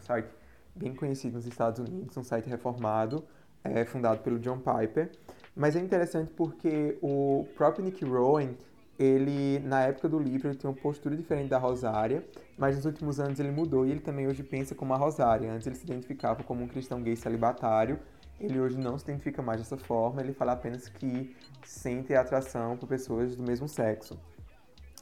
site 0.00 0.28
bem 0.74 0.94
conhecido 0.94 1.36
nos 1.36 1.46
Estados 1.46 1.80
Unidos, 1.80 2.16
um 2.16 2.24
site 2.24 2.48
reformado, 2.48 3.24
é, 3.64 3.84
fundado 3.84 4.20
pelo 4.22 4.38
John 4.38 4.58
Piper. 4.58 5.10
Mas 5.54 5.74
é 5.74 5.80
interessante 5.80 6.30
porque 6.36 6.98
o 7.00 7.46
próprio 7.54 7.84
Nick 7.84 8.04
Rowan, 8.04 8.50
ele, 8.98 9.58
na 9.60 9.82
época 9.82 10.08
do 10.08 10.18
livro, 10.18 10.48
ele 10.48 10.56
tinha 10.56 10.70
uma 10.70 10.76
postura 10.76 11.16
diferente 11.16 11.48
da 11.48 11.58
Rosária, 11.58 12.24
mas 12.56 12.76
nos 12.76 12.84
últimos 12.86 13.20
anos 13.20 13.38
ele 13.38 13.50
mudou 13.50 13.86
e 13.86 13.90
ele 13.90 14.00
também 14.00 14.26
hoje 14.26 14.42
pensa 14.42 14.74
como 14.74 14.94
a 14.94 14.96
Rosária. 14.96 15.52
Antes 15.52 15.66
ele 15.66 15.76
se 15.76 15.84
identificava 15.84 16.42
como 16.42 16.62
um 16.62 16.68
cristão 16.68 17.02
gay 17.02 17.14
celibatário, 17.16 17.98
ele 18.40 18.58
hoje 18.58 18.78
não 18.78 18.98
se 18.98 19.04
identifica 19.04 19.42
mais 19.42 19.60
dessa 19.60 19.76
forma, 19.76 20.20
ele 20.20 20.32
fala 20.32 20.52
apenas 20.52 20.88
que 20.88 21.34
sente 21.64 22.14
atração 22.14 22.76
por 22.76 22.88
pessoas 22.88 23.36
do 23.36 23.42
mesmo 23.42 23.68
sexo. 23.68 24.18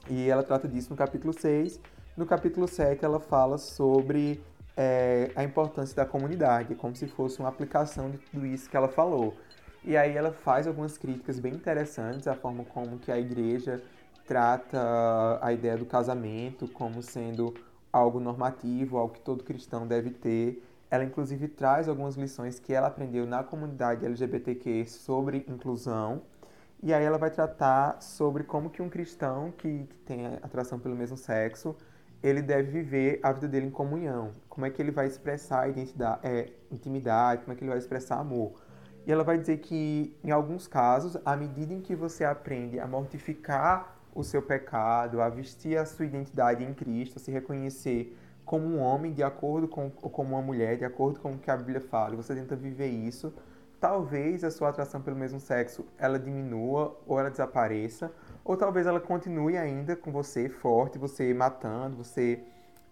E 0.08 0.28
ela 0.28 0.42
trata 0.42 0.68
disso 0.68 0.90
no 0.90 0.96
capítulo 0.96 1.32
6. 1.32 1.80
No 2.16 2.26
capítulo 2.26 2.68
7 2.68 3.04
ela 3.04 3.18
fala 3.18 3.58
sobre 3.58 4.40
é, 4.76 5.30
a 5.34 5.42
importância 5.42 5.96
da 5.96 6.04
comunidade, 6.04 6.74
como 6.74 6.94
se 6.94 7.06
fosse 7.06 7.38
uma 7.40 7.48
aplicação 7.48 8.10
de 8.10 8.18
tudo 8.18 8.46
isso 8.46 8.68
que 8.68 8.76
ela 8.76 8.88
falou. 8.88 9.34
E 9.86 9.98
aí 9.98 10.16
ela 10.16 10.32
faz 10.32 10.66
algumas 10.66 10.96
críticas 10.96 11.38
bem 11.38 11.52
interessantes 11.52 12.26
à 12.26 12.34
forma 12.34 12.64
como 12.64 12.98
que 12.98 13.12
a 13.12 13.18
igreja 13.18 13.82
trata 14.26 15.38
a 15.42 15.52
ideia 15.52 15.76
do 15.76 15.84
casamento 15.84 16.66
como 16.68 17.02
sendo 17.02 17.54
algo 17.92 18.18
normativo, 18.18 18.96
algo 18.96 19.12
que 19.12 19.20
todo 19.20 19.44
cristão 19.44 19.86
deve 19.86 20.08
ter. 20.10 20.62
Ela 20.90 21.04
inclusive 21.04 21.48
traz 21.48 21.86
algumas 21.86 22.16
lições 22.16 22.58
que 22.58 22.72
ela 22.72 22.86
aprendeu 22.86 23.26
na 23.26 23.44
comunidade 23.44 24.06
LGBTQ 24.06 24.86
sobre 24.86 25.44
inclusão. 25.48 26.22
E 26.82 26.92
aí 26.92 27.04
ela 27.04 27.18
vai 27.18 27.30
tratar 27.30 28.00
sobre 28.00 28.42
como 28.44 28.70
que 28.70 28.80
um 28.80 28.88
cristão 28.88 29.52
que, 29.52 29.84
que 29.84 29.96
tem 29.98 30.26
atração 30.26 30.78
pelo 30.78 30.96
mesmo 30.96 31.16
sexo, 31.16 31.76
ele 32.22 32.40
deve 32.40 32.70
viver 32.70 33.20
a 33.22 33.32
vida 33.32 33.48
dele 33.48 33.66
em 33.66 33.70
comunhão. 33.70 34.32
Como 34.48 34.64
é 34.64 34.70
que 34.70 34.80
ele 34.80 34.90
vai 34.90 35.06
expressar 35.06 35.68
identidade, 35.68 36.26
é, 36.26 36.50
intimidade, 36.72 37.42
como 37.42 37.52
é 37.52 37.56
que 37.56 37.62
ele 37.62 37.70
vai 37.70 37.78
expressar 37.78 38.18
amor. 38.18 38.63
E 39.06 39.12
ela 39.12 39.22
vai 39.22 39.36
dizer 39.36 39.58
que, 39.58 40.16
em 40.24 40.30
alguns 40.30 40.66
casos, 40.66 41.16
à 41.24 41.36
medida 41.36 41.74
em 41.74 41.80
que 41.80 41.94
você 41.94 42.24
aprende 42.24 42.80
a 42.80 42.86
mortificar 42.86 43.98
o 44.14 44.22
seu 44.22 44.40
pecado, 44.40 45.20
a 45.20 45.28
vestir 45.28 45.76
a 45.76 45.84
sua 45.84 46.06
identidade 46.06 46.64
em 46.64 46.72
Cristo, 46.72 47.18
a 47.18 47.20
se 47.20 47.30
reconhecer 47.30 48.16
como 48.44 48.66
um 48.66 48.78
homem 48.78 49.12
de 49.12 49.22
acordo 49.22 49.66
com 49.66 49.90
ou 50.02 50.10
como 50.10 50.34
uma 50.34 50.42
mulher 50.42 50.76
de 50.76 50.84
acordo 50.84 51.18
com 51.18 51.32
o 51.32 51.38
que 51.38 51.50
a 51.50 51.56
Bíblia 51.56 51.80
fala, 51.80 52.14
você 52.14 52.34
tenta 52.34 52.54
viver 52.54 52.88
isso, 52.88 53.32
talvez 53.80 54.44
a 54.44 54.50
sua 54.50 54.68
atração 54.68 55.00
pelo 55.00 55.16
mesmo 55.16 55.40
sexo 55.40 55.84
ela 55.98 56.18
diminua 56.18 56.96
ou 57.06 57.18
ela 57.18 57.30
desapareça, 57.30 58.12
ou 58.44 58.56
talvez 58.56 58.86
ela 58.86 59.00
continue 59.00 59.56
ainda 59.56 59.96
com 59.96 60.12
você 60.12 60.48
forte, 60.48 60.98
você 60.98 61.34
matando, 61.34 61.96
você 61.96 62.40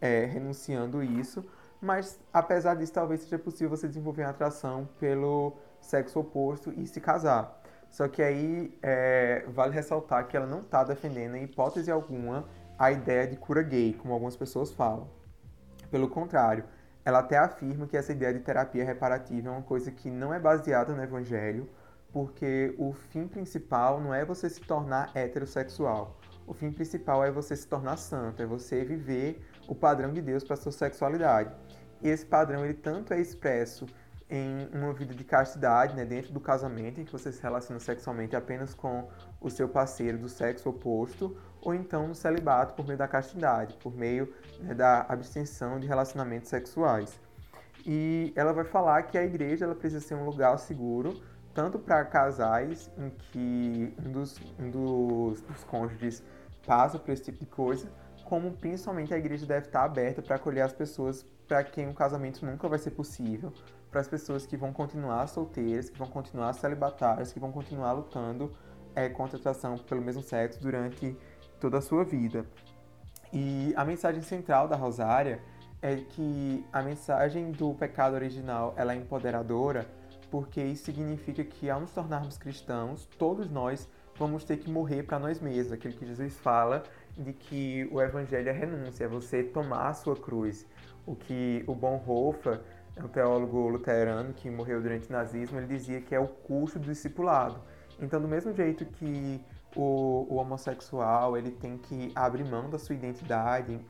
é, 0.00 0.24
renunciando 0.24 1.02
isso, 1.02 1.44
mas 1.80 2.18
apesar 2.32 2.74
disso, 2.74 2.92
talvez 2.92 3.22
seja 3.22 3.38
possível 3.38 3.70
você 3.70 3.86
desenvolver 3.86 4.22
uma 4.22 4.30
atração 4.30 4.88
pelo 4.98 5.52
sexo 5.82 6.20
oposto 6.20 6.72
e 6.76 6.86
se 6.86 7.00
casar. 7.00 7.60
Só 7.90 8.08
que 8.08 8.22
aí 8.22 8.76
é, 8.82 9.44
vale 9.48 9.74
ressaltar 9.74 10.26
que 10.26 10.34
ela 10.34 10.46
não 10.46 10.60
está 10.60 10.82
defendendo, 10.82 11.36
em 11.36 11.44
hipótese 11.44 11.90
alguma, 11.90 12.46
a 12.78 12.90
ideia 12.90 13.26
de 13.26 13.36
cura 13.36 13.62
gay, 13.62 13.92
como 13.92 14.14
algumas 14.14 14.34
pessoas 14.34 14.72
falam. 14.72 15.06
Pelo 15.90 16.08
contrário, 16.08 16.64
ela 17.04 17.18
até 17.18 17.36
afirma 17.36 17.86
que 17.86 17.96
essa 17.96 18.12
ideia 18.12 18.32
de 18.32 18.40
terapia 18.40 18.84
reparativa 18.84 19.48
é 19.48 19.52
uma 19.52 19.62
coisa 19.62 19.90
que 19.90 20.10
não 20.10 20.32
é 20.32 20.40
baseada 20.40 20.94
no 20.94 21.02
evangelho, 21.02 21.68
porque 22.12 22.74
o 22.78 22.92
fim 22.92 23.26
principal 23.26 24.00
não 24.00 24.14
é 24.14 24.24
você 24.24 24.48
se 24.48 24.60
tornar 24.60 25.10
heterossexual. 25.14 26.18
O 26.46 26.54
fim 26.54 26.72
principal 26.72 27.24
é 27.24 27.30
você 27.30 27.56
se 27.56 27.66
tornar 27.66 27.96
santo, 27.96 28.42
é 28.42 28.46
você 28.46 28.84
viver 28.84 29.44
o 29.68 29.74
padrão 29.74 30.12
de 30.12 30.20
Deus 30.20 30.44
para 30.44 30.56
sua 30.56 30.72
sexualidade. 30.72 31.54
E 32.02 32.08
esse 32.08 32.26
padrão 32.26 32.64
ele 32.64 32.74
tanto 32.74 33.14
é 33.14 33.20
expresso 33.20 33.86
em 34.32 34.66
uma 34.72 34.94
vida 34.94 35.14
de 35.14 35.24
castidade, 35.24 35.94
né, 35.94 36.06
dentro 36.06 36.32
do 36.32 36.40
casamento, 36.40 36.98
em 36.98 37.04
que 37.04 37.12
você 37.12 37.30
se 37.30 37.42
relaciona 37.42 37.78
sexualmente 37.78 38.34
apenas 38.34 38.72
com 38.72 39.06
o 39.38 39.50
seu 39.50 39.68
parceiro 39.68 40.16
do 40.16 40.26
sexo 40.26 40.70
oposto, 40.70 41.36
ou 41.60 41.74
então 41.74 42.08
no 42.08 42.14
celibato 42.14 42.72
por 42.72 42.86
meio 42.86 42.96
da 42.96 43.06
castidade, 43.06 43.74
por 43.74 43.94
meio 43.94 44.32
né, 44.58 44.72
da 44.72 45.02
abstenção 45.06 45.78
de 45.78 45.86
relacionamentos 45.86 46.48
sexuais. 46.48 47.20
E 47.84 48.32
ela 48.34 48.54
vai 48.54 48.64
falar 48.64 49.02
que 49.02 49.18
a 49.18 49.22
igreja 49.22 49.66
ela 49.66 49.74
precisa 49.74 50.00
ser 50.00 50.14
um 50.14 50.24
lugar 50.24 50.58
seguro, 50.58 51.20
tanto 51.52 51.78
para 51.78 52.02
casais 52.06 52.90
em 52.96 53.10
que 53.10 53.94
um 54.02 54.12
dos, 54.12 54.40
um 54.58 54.70
dos, 54.70 55.42
dos 55.42 55.62
cônjuges 55.64 56.22
passa 56.66 56.98
por 56.98 57.12
esse 57.12 57.24
tipo 57.24 57.38
de 57.38 57.46
coisa, 57.46 57.86
como 58.24 58.50
principalmente 58.52 59.12
a 59.12 59.18
igreja 59.18 59.44
deve 59.44 59.66
estar 59.66 59.84
aberta 59.84 60.22
para 60.22 60.36
acolher 60.36 60.62
as 60.62 60.72
pessoas 60.72 61.26
para 61.46 61.62
quem 61.62 61.90
o 61.90 61.92
casamento 61.92 62.46
nunca 62.46 62.66
vai 62.66 62.78
ser 62.78 62.92
possível, 62.92 63.52
para 63.92 64.00
as 64.00 64.08
pessoas 64.08 64.46
que 64.46 64.56
vão 64.56 64.72
continuar 64.72 65.28
solteiras, 65.28 65.90
que 65.90 65.98
vão 65.98 66.08
continuar 66.08 66.54
celibatárias, 66.54 67.30
que 67.30 67.38
vão 67.38 67.52
continuar 67.52 67.92
lutando 67.92 68.50
é, 68.94 69.08
contra 69.10 69.36
a 69.36 69.40
atração 69.40 69.76
pelo 69.76 70.00
mesmo 70.00 70.22
sexo 70.22 70.60
durante 70.60 71.14
toda 71.60 71.76
a 71.78 71.82
sua 71.82 72.02
vida. 72.02 72.46
E 73.30 73.74
a 73.76 73.84
mensagem 73.84 74.22
central 74.22 74.66
da 74.66 74.76
Rosária 74.76 75.40
é 75.82 75.96
que 75.96 76.64
a 76.72 76.82
mensagem 76.82 77.52
do 77.52 77.74
pecado 77.74 78.14
original 78.14 78.72
ela 78.76 78.94
é 78.94 78.96
empoderadora, 78.96 79.86
porque 80.30 80.62
isso 80.62 80.84
significa 80.84 81.44
que 81.44 81.68
ao 81.68 81.80
nos 81.80 81.92
tornarmos 81.92 82.38
cristãos, 82.38 83.06
todos 83.18 83.50
nós 83.50 83.86
vamos 84.16 84.44
ter 84.44 84.56
que 84.56 84.70
morrer 84.70 85.02
para 85.02 85.18
nós 85.18 85.40
mesmos. 85.40 85.72
Aquilo 85.72 85.94
que 85.94 86.06
Jesus 86.06 86.38
fala 86.38 86.82
de 87.16 87.32
que 87.34 87.86
o 87.92 88.00
evangelho 88.00 88.48
é 88.48 88.52
renúncia, 88.52 89.04
é 89.04 89.08
você 89.08 89.42
tomar 89.42 89.88
a 89.88 89.94
sua 89.94 90.16
cruz. 90.16 90.66
O 91.04 91.14
que 91.14 91.64
o 91.66 91.74
Bonhoeffer, 91.74 92.60
um 92.96 93.08
teólogo 93.08 93.68
luterano 93.68 94.32
que 94.32 94.50
morreu 94.50 94.80
durante 94.82 95.08
o 95.08 95.12
nazismo, 95.12 95.58
ele 95.58 95.66
dizia 95.66 96.00
que 96.00 96.14
é 96.14 96.20
o 96.20 96.28
custo 96.28 96.78
do 96.78 96.86
discipulado. 96.86 97.60
Então, 98.00 98.20
do 98.20 98.28
mesmo 98.28 98.52
jeito 98.52 98.84
que 98.84 99.44
o, 99.74 100.26
o 100.28 100.36
homossexual 100.36 101.36
ele 101.36 101.50
tem 101.50 101.78
que 101.78 102.12
abrir 102.14 102.44
mão 102.44 102.68
da 102.68 102.78
sua 102.78 102.94
identidade, 102.94 103.80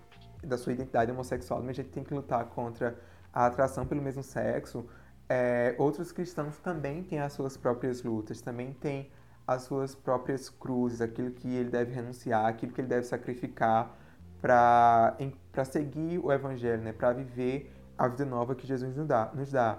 da 0.42 0.56
sua 0.56 0.72
identidade 0.72 1.10
homossexual, 1.10 1.60
mas 1.60 1.70
a 1.70 1.82
gente 1.82 1.90
tem 1.90 2.04
que 2.04 2.14
lutar 2.14 2.44
contra 2.46 2.96
a 3.32 3.46
atração 3.46 3.86
pelo 3.86 4.02
mesmo 4.02 4.22
sexo. 4.22 4.86
É, 5.28 5.74
outros 5.78 6.12
cristãos 6.12 6.58
também 6.58 7.02
têm 7.02 7.20
as 7.20 7.32
suas 7.32 7.56
próprias 7.56 8.02
lutas, 8.02 8.40
também 8.40 8.72
têm 8.72 9.10
as 9.46 9.62
suas 9.62 9.94
próprias 9.94 10.48
cruzes, 10.48 11.00
aquilo 11.00 11.30
que 11.30 11.48
ele 11.48 11.70
deve 11.70 11.92
renunciar, 11.92 12.46
aquilo 12.46 12.72
que 12.72 12.80
ele 12.80 12.88
deve 12.88 13.06
sacrificar 13.06 13.96
para 14.40 15.16
seguir 15.64 16.18
o 16.18 16.32
evangelho, 16.32 16.82
né? 16.82 16.92
para 16.92 17.12
viver 17.12 17.72
a 18.04 18.08
vida 18.08 18.24
nova 18.24 18.54
que 18.54 18.66
Jesus 18.66 18.96
nos 18.96 19.06
dá, 19.06 19.30
nos 19.32 19.52
dá. 19.52 19.78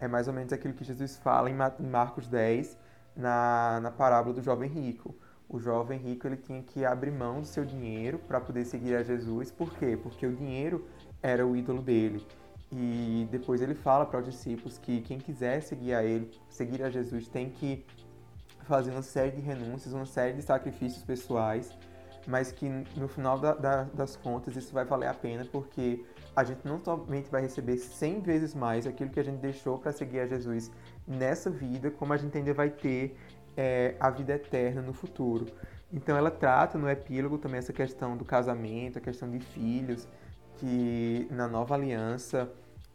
É 0.00 0.06
mais 0.06 0.28
ou 0.28 0.34
menos 0.34 0.52
aquilo 0.52 0.74
que 0.74 0.84
Jesus 0.84 1.16
fala 1.16 1.48
em 1.48 1.54
Marcos 1.54 2.26
10, 2.26 2.76
na, 3.16 3.80
na 3.80 3.90
parábola 3.90 4.34
do 4.34 4.42
jovem 4.42 4.68
rico. 4.68 5.14
O 5.48 5.58
jovem 5.58 5.98
rico 5.98 6.26
ele 6.26 6.36
tinha 6.36 6.62
que 6.62 6.84
abrir 6.84 7.10
mão 7.10 7.40
do 7.40 7.46
seu 7.46 7.64
dinheiro 7.64 8.18
para 8.18 8.40
poder 8.40 8.64
seguir 8.64 8.96
a 8.96 9.02
Jesus. 9.02 9.50
Por 9.50 9.72
quê? 9.74 9.98
Porque 10.02 10.26
o 10.26 10.34
dinheiro 10.34 10.86
era 11.22 11.46
o 11.46 11.56
ídolo 11.56 11.82
dele. 11.82 12.26
E 12.70 13.28
depois 13.30 13.60
ele 13.60 13.74
fala 13.74 14.06
para 14.06 14.20
os 14.20 14.26
discípulos 14.26 14.78
que 14.78 15.02
quem 15.02 15.18
quiser 15.18 15.62
seguir 15.62 15.94
a 15.94 16.02
ele, 16.02 16.30
seguir 16.48 16.82
a 16.82 16.90
Jesus, 16.90 17.28
tem 17.28 17.50
que 17.50 17.84
fazer 18.64 18.90
uma 18.90 19.02
série 19.02 19.32
de 19.32 19.40
renúncias, 19.40 19.92
uma 19.92 20.06
série 20.06 20.34
de 20.34 20.42
sacrifícios 20.42 21.04
pessoais, 21.04 21.70
mas 22.26 22.50
que 22.50 22.68
no 22.96 23.08
final 23.08 23.38
da, 23.38 23.54
da, 23.54 23.82
das 23.84 24.16
contas 24.16 24.56
isso 24.56 24.72
vai 24.72 24.84
valer 24.84 25.08
a 25.08 25.14
pena 25.14 25.44
porque 25.44 26.04
a 26.34 26.44
gente 26.44 26.60
não 26.64 26.78
somente 26.82 27.30
vai 27.30 27.42
receber 27.42 27.76
100 27.76 28.20
vezes 28.20 28.54
mais 28.54 28.86
aquilo 28.86 29.10
que 29.10 29.20
a 29.20 29.22
gente 29.24 29.38
deixou 29.38 29.78
para 29.78 29.92
seguir 29.92 30.20
a 30.20 30.26
Jesus 30.26 30.70
nessa 31.06 31.50
vida, 31.50 31.90
como 31.90 32.12
a 32.12 32.16
gente 32.16 32.36
ainda 32.36 32.54
vai 32.54 32.70
ter 32.70 33.16
é, 33.56 33.94
a 34.00 34.10
vida 34.10 34.34
eterna 34.34 34.80
no 34.80 34.92
futuro. 34.92 35.46
Então 35.92 36.16
ela 36.16 36.30
trata 36.30 36.78
no 36.78 36.88
epílogo 36.88 37.36
também 37.36 37.58
essa 37.58 37.72
questão 37.72 38.16
do 38.16 38.24
casamento, 38.24 38.98
a 38.98 39.00
questão 39.00 39.30
de 39.30 39.40
filhos, 39.40 40.08
que 40.56 41.28
na 41.30 41.46
nova 41.46 41.74
aliança 41.74 42.50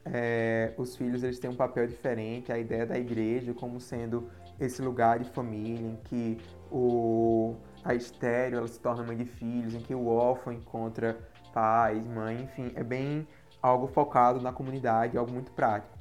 é, 0.05 0.73
os 0.77 0.95
filhos 0.95 1.21
eles 1.23 1.37
têm 1.37 1.49
um 1.49 1.55
papel 1.55 1.85
diferente, 1.85 2.51
a 2.51 2.57
ideia 2.57 2.85
da 2.85 2.97
igreja 2.97 3.53
como 3.53 3.79
sendo 3.79 4.29
esse 4.59 4.81
lugar 4.81 5.19
de 5.19 5.29
família 5.29 5.87
em 5.87 5.95
que 6.05 6.37
o, 6.71 7.55
a 7.83 7.93
estéreo 7.93 8.57
ela 8.57 8.67
se 8.67 8.79
torna 8.79 9.03
mãe 9.03 9.15
de 9.15 9.25
filhos, 9.25 9.75
em 9.75 9.79
que 9.79 9.93
o 9.93 10.07
órfão 10.07 10.51
encontra 10.51 11.17
pais, 11.57 12.05
mãe, 12.05 12.43
enfim, 12.43 12.71
é 12.75 12.83
bem 12.83 13.27
algo 13.59 13.87
focado 13.87 14.39
na 14.39 14.53
comunidade, 14.53 15.17
algo 15.17 15.31
muito 15.31 15.51
prático. 15.53 15.97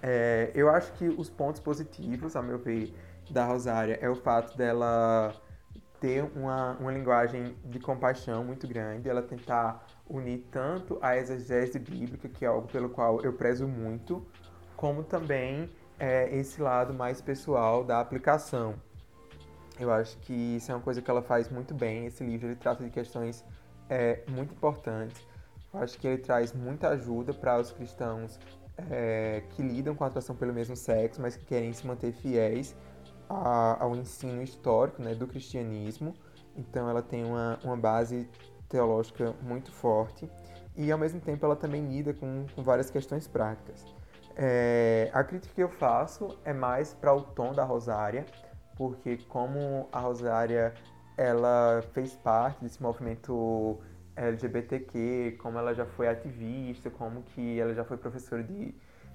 É, 0.00 0.52
eu 0.54 0.70
acho 0.70 0.92
que 0.92 1.08
os 1.08 1.28
pontos 1.28 1.60
positivos, 1.60 2.36
a 2.36 2.40
meu 2.40 2.56
ver, 2.56 2.94
da 3.28 3.44
Rosária 3.44 3.98
é 4.00 4.08
o 4.08 4.14
fato 4.14 4.56
dela 4.56 5.34
ter 6.00 6.22
uma, 6.36 6.76
uma 6.78 6.92
linguagem 6.92 7.56
de 7.64 7.80
compaixão 7.80 8.44
muito 8.44 8.68
grande, 8.68 9.08
ela 9.08 9.20
tentar 9.20 9.84
unir 10.08 10.46
tanto 10.52 10.98
a 11.02 11.16
exegese 11.16 11.76
bíblica, 11.80 12.28
que 12.28 12.44
é 12.44 12.48
algo 12.48 12.68
pelo 12.68 12.90
qual 12.90 13.20
eu 13.22 13.32
prezo 13.32 13.66
muito, 13.66 14.24
como 14.76 15.02
também 15.02 15.68
é, 15.98 16.32
esse 16.32 16.62
lado 16.62 16.94
mais 16.94 17.20
pessoal 17.20 17.82
da 17.82 17.98
aplicação. 17.98 18.76
Eu 19.80 19.92
acho 19.92 20.16
que 20.18 20.32
isso 20.32 20.70
é 20.70 20.74
uma 20.76 20.80
coisa 20.80 21.02
que 21.02 21.10
ela 21.10 21.22
faz 21.22 21.48
muito 21.48 21.74
bem. 21.74 22.06
Esse 22.06 22.22
livro 22.22 22.46
ele 22.46 22.56
trata 22.56 22.84
de 22.84 22.90
questões 22.90 23.44
é, 23.90 24.22
muito 24.28 24.54
importantes. 24.54 25.20
Eu 25.74 25.80
acho 25.80 25.98
que 25.98 26.06
ele 26.06 26.18
traz 26.18 26.52
muita 26.52 26.88
ajuda 26.88 27.34
para 27.34 27.60
os 27.60 27.72
cristãos 27.72 28.38
é, 28.90 29.42
que 29.50 29.62
lidam 29.62 29.94
com 29.94 30.04
a 30.04 30.06
atração 30.06 30.34
pelo 30.34 30.52
mesmo 30.52 30.76
sexo, 30.76 31.20
mas 31.20 31.36
que 31.36 31.44
querem 31.44 31.72
se 31.72 31.86
manter 31.86 32.12
fiéis 32.12 32.74
a, 33.28 33.82
ao 33.82 33.94
ensino 33.94 34.42
histórico 34.42 35.02
né, 35.02 35.14
do 35.14 35.26
cristianismo. 35.26 36.14
Então 36.56 36.88
ela 36.88 37.02
tem 37.02 37.24
uma, 37.24 37.58
uma 37.62 37.76
base 37.76 38.28
teológica 38.68 39.34
muito 39.42 39.72
forte 39.72 40.30
e 40.76 40.90
ao 40.90 40.98
mesmo 40.98 41.20
tempo 41.20 41.44
ela 41.44 41.56
também 41.56 41.86
lida 41.86 42.14
com, 42.14 42.46
com 42.54 42.62
várias 42.62 42.90
questões 42.90 43.26
práticas. 43.26 43.84
É, 44.36 45.10
a 45.12 45.22
crítica 45.24 45.54
que 45.54 45.62
eu 45.62 45.68
faço 45.68 46.38
é 46.44 46.52
mais 46.52 46.94
para 46.94 47.12
o 47.12 47.20
tom 47.20 47.52
da 47.52 47.64
Rosária, 47.64 48.24
porque 48.76 49.18
como 49.28 49.88
a 49.92 50.00
Rosária 50.00 50.72
ela 51.20 51.82
fez 51.92 52.16
parte 52.16 52.62
desse 52.62 52.82
movimento 52.82 53.78
LGBTQ, 54.16 55.36
como 55.38 55.58
ela 55.58 55.74
já 55.74 55.84
foi 55.84 56.08
ativista, 56.08 56.88
como 56.88 57.22
que 57.22 57.60
ela 57.60 57.74
já 57.74 57.84
foi 57.84 57.98
professora 57.98 58.42
de, 58.42 58.74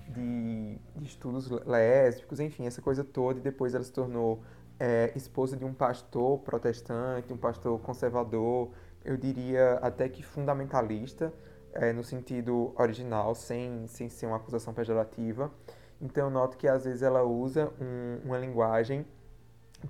de, 0.10 0.78
de 0.96 1.04
estudos 1.04 1.50
lésbicos, 1.50 2.40
enfim, 2.40 2.68
essa 2.68 2.80
coisa 2.80 3.04
toda, 3.04 3.40
e 3.40 3.42
depois 3.42 3.74
ela 3.74 3.84
se 3.84 3.92
tornou 3.92 4.44
é, 4.80 5.12
esposa 5.16 5.58
de 5.58 5.66
um 5.66 5.74
pastor 5.74 6.38
protestante, 6.42 7.34
um 7.34 7.38
pastor 7.38 7.80
conservador, 7.80 8.70
eu 9.04 9.18
diria 9.18 9.80
até 9.82 10.08
que 10.08 10.22
fundamentalista, 10.22 11.34
é, 11.74 11.92
no 11.92 12.04
sentido 12.04 12.72
original, 12.78 13.34
sem, 13.34 13.88
sem 13.88 14.10
ser 14.10 14.28
uma 14.28 14.36
acusação 14.38 14.76
pejorativa. 14.76 15.52
Então 16.00 16.26
eu 16.26 16.30
noto 16.30 16.56
que 16.56 16.68
às 16.68 16.86
vezes 16.86 17.02
ela 17.02 17.24
usa 17.24 17.72
um, 17.82 18.28
uma 18.28 18.38
linguagem 18.38 19.08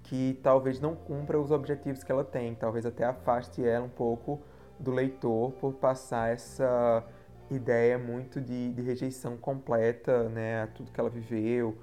que 0.04 0.40
talvez 0.44 0.80
não 0.80 0.96
cumpra 0.96 1.40
os 1.40 1.52
objetivos 1.52 2.04
que 2.04 2.12
ela 2.12 2.24
tem, 2.24 2.56
talvez 2.56 2.86
até 2.86 3.06
afaste 3.06 3.66
ela 3.66 3.86
um 3.86 3.90
pouco 3.90 4.42
do 4.80 4.92
leitor 4.92 5.52
por 5.54 5.74
passar 5.74 6.34
essa 6.34 7.04
ideia 7.50 7.98
muito 7.98 8.42
de, 8.42 8.74
de 8.74 8.82
rejeição 8.82 9.38
completa 9.38 10.28
né, 10.30 10.64
a 10.64 10.68
tudo 10.68 10.92
que 10.92 11.00
ela 11.00 11.10
viveu. 11.10 11.78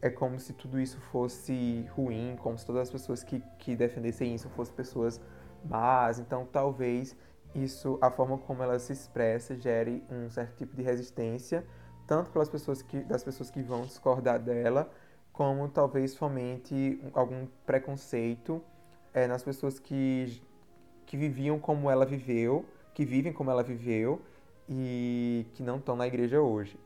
É 0.00 0.08
como 0.08 0.38
se 0.38 0.52
tudo 0.52 0.78
isso 0.78 1.00
fosse 1.00 1.84
ruim, 1.94 2.36
como 2.40 2.56
se 2.56 2.64
todas 2.64 2.82
as 2.82 2.90
pessoas 2.90 3.24
que, 3.24 3.42
que 3.58 3.74
defendessem 3.74 4.34
isso 4.34 4.48
fossem 4.50 4.74
pessoas 4.74 5.20
más. 5.64 6.20
Então, 6.20 6.46
talvez 6.50 7.16
isso, 7.54 7.98
a 8.00 8.10
forma 8.10 8.38
como 8.38 8.62
ela 8.62 8.78
se 8.78 8.92
expressa, 8.92 9.56
gere 9.56 10.04
um 10.08 10.30
certo 10.30 10.56
tipo 10.56 10.76
de 10.76 10.82
resistência, 10.82 11.66
tanto 12.06 12.30
pelas 12.30 12.48
pessoas 12.48 12.80
que, 12.80 13.00
das 13.00 13.24
pessoas 13.24 13.50
que 13.50 13.60
vão 13.60 13.82
discordar 13.82 14.38
dela, 14.38 14.88
como 15.38 15.68
talvez 15.68 16.16
fomente 16.16 17.00
algum 17.14 17.46
preconceito 17.64 18.60
é, 19.14 19.28
nas 19.28 19.40
pessoas 19.40 19.78
que, 19.78 20.42
que 21.06 21.16
viviam 21.16 21.60
como 21.60 21.88
ela 21.88 22.04
viveu, 22.04 22.64
que 22.92 23.04
vivem 23.04 23.32
como 23.32 23.48
ela 23.48 23.62
viveu, 23.62 24.20
e 24.68 25.46
que 25.54 25.62
não 25.62 25.76
estão 25.76 25.94
na 25.94 26.08
igreja 26.08 26.40
hoje. 26.40 26.76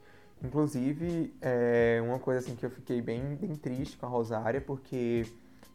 Inclusive, 0.44 1.32
é 1.40 2.02
uma 2.04 2.18
coisa 2.18 2.40
assim 2.40 2.54
que 2.54 2.66
eu 2.66 2.68
fiquei 2.68 3.00
bem, 3.00 3.36
bem 3.36 3.56
triste 3.56 3.96
com 3.96 4.04
a 4.04 4.08
Rosária, 4.10 4.60
porque 4.60 5.24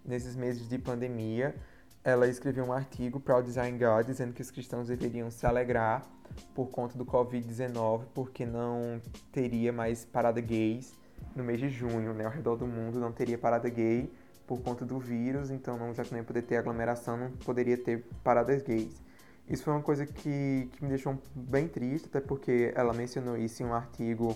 nesses 0.05 0.35
meses 0.35 0.69
de 0.69 0.77
pandemia, 0.77 1.55
ela 2.03 2.27
escreveu 2.27 2.63
um 2.63 2.71
artigo 2.71 3.19
para 3.19 3.37
o 3.37 3.41
Design 3.41 3.75
God 3.75 4.05
dizendo 4.05 4.33
que 4.33 4.41
os 4.43 4.51
cristãos 4.51 4.87
deveriam 4.87 5.31
se 5.31 5.47
alegrar 5.47 6.05
por 6.53 6.67
conta 6.67 6.95
do 6.95 7.07
Covid-19, 7.07 8.03
porque 8.13 8.45
não 8.45 9.01
teria 9.31 9.73
mais 9.73 10.05
parada 10.05 10.39
gays 10.39 10.95
no 11.37 11.43
mês 11.43 11.59
de 11.59 11.69
junho, 11.69 12.13
né? 12.13 12.25
Ao 12.25 12.31
redor 12.31 12.55
do 12.55 12.67
mundo 12.67 12.99
não 12.99 13.11
teria 13.11 13.37
parada 13.37 13.69
gay 13.69 14.11
por 14.45 14.61
conta 14.61 14.85
do 14.85 14.97
vírus, 14.97 15.51
então 15.51 15.77
não, 15.77 15.93
já 15.93 16.03
que 16.03 16.11
não 16.11 16.19
ia 16.19 16.23
poder 16.23 16.41
ter 16.41 16.57
aglomeração, 16.57 17.17
não 17.17 17.31
poderia 17.31 17.77
ter 17.77 18.05
paradas 18.23 18.61
gays. 18.61 19.01
Isso 19.47 19.63
foi 19.63 19.73
uma 19.73 19.81
coisa 19.81 20.05
que, 20.05 20.69
que 20.71 20.83
me 20.83 20.89
deixou 20.89 21.17
bem 21.35 21.67
triste, 21.67 22.07
até 22.07 22.19
porque 22.19 22.73
ela 22.75 22.93
mencionou 22.93 23.37
isso 23.37 23.61
em 23.61 23.65
um 23.65 23.73
artigo 23.73 24.35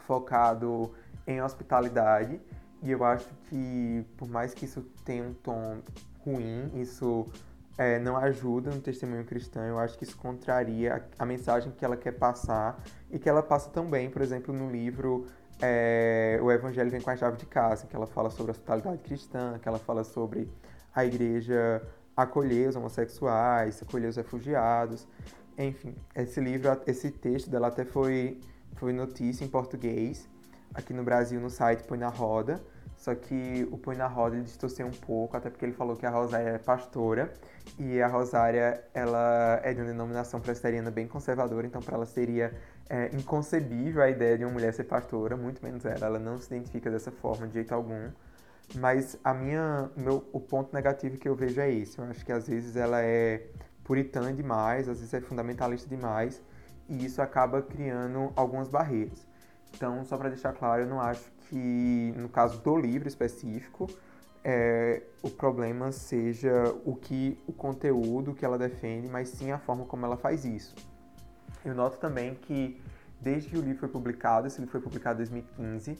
focado 0.00 0.92
em 1.26 1.40
hospitalidade, 1.40 2.40
e 2.82 2.90
eu 2.90 3.04
acho 3.04 3.28
que, 3.48 4.04
por 4.16 4.28
mais 4.28 4.52
que 4.52 4.64
isso 4.64 4.82
tenha 5.04 5.22
um 5.22 5.32
tom 5.32 5.78
ruim, 6.24 6.70
isso 6.74 7.26
é, 7.78 7.98
não 7.98 8.16
ajuda 8.16 8.70
no 8.70 8.80
testemunho 8.80 9.24
cristão. 9.24 9.62
Eu 9.62 9.78
acho 9.78 9.96
que 9.96 10.04
isso 10.04 10.16
contraria 10.16 10.96
a, 11.18 11.22
a, 11.22 11.26
mensagem 11.26 11.70
que 11.72 11.84
ela 11.84 11.96
quer 11.96 12.12
passar 12.12 12.82
e 13.10 13.18
que 13.18 13.28
ela 13.28 13.42
passa 13.42 13.70
também, 13.70 14.10
por 14.10 14.20
exemplo, 14.20 14.52
no 14.52 14.70
livro 14.70 15.26
é, 15.62 16.38
O 16.42 16.50
Evangelho 16.50 16.90
Vem 16.90 17.00
com 17.00 17.10
a 17.10 17.16
Chave 17.16 17.36
de 17.36 17.46
Casa, 17.46 17.86
que 17.86 17.94
ela 17.94 18.06
fala 18.06 18.28
sobre 18.28 18.50
a 18.50 18.52
hospitalidade 18.52 18.98
cristã, 18.98 19.58
que 19.58 19.68
ela 19.68 19.78
fala 19.78 20.02
sobre 20.02 20.50
a 20.94 21.04
igreja 21.04 21.80
acolher 22.16 22.68
os 22.68 22.76
homossexuais, 22.76 23.82
acolher 23.82 24.08
os 24.08 24.16
refugiados. 24.16 25.06
Enfim, 25.56 25.94
esse 26.14 26.40
livro, 26.40 26.80
esse 26.86 27.10
texto 27.10 27.48
dela 27.48 27.68
até 27.68 27.84
foi, 27.84 28.40
foi 28.74 28.92
notícia 28.92 29.44
em 29.44 29.48
português. 29.48 30.28
Aqui 30.74 30.92
no 30.92 31.04
Brasil, 31.04 31.40
no 31.40 31.48
site 31.48 31.84
Põe 31.84 31.98
na 31.98 32.08
Roda. 32.08 32.60
Só 32.96 33.14
que 33.14 33.66
o 33.70 33.78
Põe 33.78 33.96
na 33.96 34.06
Roda 34.06 34.36
ele 34.36 34.44
distorceu 34.44 34.86
um 34.86 34.92
pouco, 34.92 35.36
até 35.36 35.50
porque 35.50 35.64
ele 35.64 35.72
falou 35.72 35.96
que 35.96 36.06
a 36.06 36.10
Rosária 36.10 36.50
é 36.50 36.58
pastora. 36.58 37.32
E 37.78 38.00
a 38.00 38.06
Rosária, 38.06 38.82
ela 38.94 39.60
é 39.62 39.72
de 39.72 39.80
uma 39.80 39.88
denominação 39.88 40.40
presbiteriana 40.40 40.90
bem 40.90 41.06
conservadora, 41.06 41.66
então 41.66 41.80
para 41.80 41.96
ela 41.96 42.06
seria 42.06 42.54
é, 42.92 43.08
inconcebível 43.16 44.02
a 44.02 44.10
ideia 44.10 44.36
de 44.36 44.44
uma 44.44 44.52
mulher 44.52 44.74
ser 44.74 44.84
pastora, 44.84 45.34
muito 45.34 45.64
menos 45.64 45.86
ela. 45.86 46.04
Ela 46.04 46.18
não 46.18 46.38
se 46.38 46.54
identifica 46.54 46.90
dessa 46.90 47.10
forma 47.10 47.46
de 47.48 47.54
jeito 47.54 47.72
algum. 47.72 48.10
Mas 48.76 49.18
a 49.24 49.32
minha, 49.32 49.90
meu, 49.96 50.28
o 50.30 50.38
ponto 50.38 50.74
negativo 50.74 51.16
que 51.16 51.26
eu 51.26 51.34
vejo 51.34 51.58
é 51.58 51.72
esse. 51.72 51.98
Eu 51.98 52.04
acho 52.04 52.22
que 52.22 52.30
às 52.30 52.46
vezes 52.46 52.76
ela 52.76 53.02
é 53.02 53.46
puritana 53.82 54.30
demais, 54.30 54.90
às 54.90 54.98
vezes 54.98 55.14
é 55.14 55.22
fundamentalista 55.22 55.88
demais, 55.88 56.42
e 56.86 57.06
isso 57.06 57.22
acaba 57.22 57.62
criando 57.62 58.30
algumas 58.36 58.68
barreiras. 58.68 59.26
Então, 59.74 60.04
só 60.04 60.18
para 60.18 60.28
deixar 60.28 60.52
claro, 60.52 60.82
eu 60.82 60.86
não 60.86 61.00
acho 61.00 61.32
que, 61.48 62.12
no 62.18 62.28
caso 62.28 62.60
do 62.60 62.76
livro 62.76 63.08
específico, 63.08 63.88
é, 64.44 65.02
o 65.22 65.30
problema 65.30 65.92
seja 65.92 66.74
o 66.84 66.94
que 66.94 67.38
o 67.46 67.54
conteúdo 67.54 68.34
que 68.34 68.44
ela 68.44 68.58
defende, 68.58 69.08
mas 69.08 69.30
sim 69.30 69.50
a 69.50 69.58
forma 69.58 69.86
como 69.86 70.04
ela 70.04 70.18
faz 70.18 70.44
isso. 70.44 70.74
Eu 71.64 71.74
noto 71.74 71.98
também 71.98 72.34
que 72.34 72.80
desde 73.20 73.50
que 73.50 73.56
o 73.56 73.60
livro 73.60 73.78
foi 73.78 73.88
publicado, 73.88 74.46
esse 74.48 74.58
livro 74.58 74.72
foi 74.72 74.80
publicado 74.80 75.22
em 75.22 75.24
2015, 75.24 75.98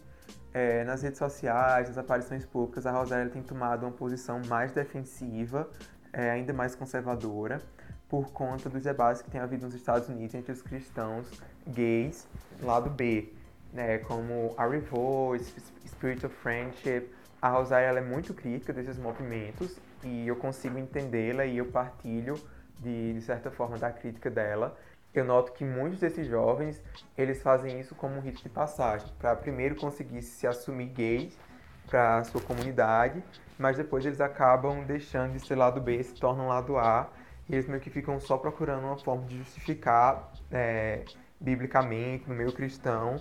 é, 0.52 0.84
nas 0.84 1.02
redes 1.02 1.18
sociais, 1.18 1.88
nas 1.88 1.96
aparições 1.96 2.44
públicas, 2.44 2.84
a 2.84 2.90
Rosália 2.90 3.30
tem 3.30 3.42
tomado 3.42 3.84
uma 3.84 3.92
posição 3.92 4.40
mais 4.48 4.72
defensiva, 4.72 5.70
é, 6.12 6.30
ainda 6.30 6.52
mais 6.52 6.74
conservadora, 6.74 7.62
por 8.08 8.30
conta 8.32 8.68
dos 8.68 8.82
debates 8.82 9.22
que 9.22 9.30
tem 9.30 9.40
havido 9.40 9.64
nos 9.64 9.74
Estados 9.74 10.08
Unidos 10.08 10.34
entre 10.34 10.52
os 10.52 10.60
cristãos 10.60 11.26
gays, 11.66 12.28
lado 12.60 12.90
B, 12.90 13.32
né, 13.72 13.98
como 13.98 14.52
a 14.58 14.66
Revolt, 14.66 15.42
Spirit 15.86 16.26
of 16.26 16.34
Friendship. 16.36 17.08
A 17.40 17.48
Rosália 17.48 17.98
é 17.98 18.02
muito 18.02 18.34
crítica 18.34 18.72
desses 18.72 18.98
movimentos 18.98 19.78
e 20.04 20.28
eu 20.28 20.36
consigo 20.36 20.78
entendê-la 20.78 21.46
e 21.46 21.56
eu 21.56 21.66
partilho, 21.66 22.34
de, 22.78 23.14
de 23.14 23.22
certa 23.22 23.50
forma, 23.50 23.78
da 23.78 23.90
crítica 23.90 24.30
dela 24.30 24.76
eu 25.14 25.24
noto 25.24 25.52
que 25.52 25.64
muitos 25.64 26.00
desses 26.00 26.26
jovens 26.26 26.82
eles 27.16 27.42
fazem 27.42 27.78
isso 27.78 27.94
como 27.94 28.16
um 28.16 28.20
rito 28.20 28.42
de 28.42 28.48
passagem, 28.48 29.08
para 29.18 29.36
primeiro 29.36 29.76
conseguir 29.76 30.22
se 30.22 30.46
assumir 30.46 30.86
gays 30.86 31.38
para 31.86 32.24
sua 32.24 32.40
comunidade, 32.40 33.22
mas 33.58 33.76
depois 33.76 34.04
eles 34.06 34.20
acabam 34.20 34.84
deixando 34.84 35.32
de 35.32 35.46
ser 35.46 35.56
lado 35.56 35.80
B, 35.80 36.02
se 36.02 36.14
tornam 36.14 36.48
lado 36.48 36.78
A, 36.78 37.10
e 37.48 37.54
eles 37.54 37.66
meio 37.68 37.80
que 37.80 37.90
ficam 37.90 38.18
só 38.18 38.38
procurando 38.38 38.84
uma 38.84 38.96
forma 38.98 39.26
de 39.26 39.38
justificar 39.38 40.32
é, 40.50 41.04
biblicamente, 41.40 42.28
no 42.28 42.34
meio 42.34 42.52
cristão, 42.52 43.16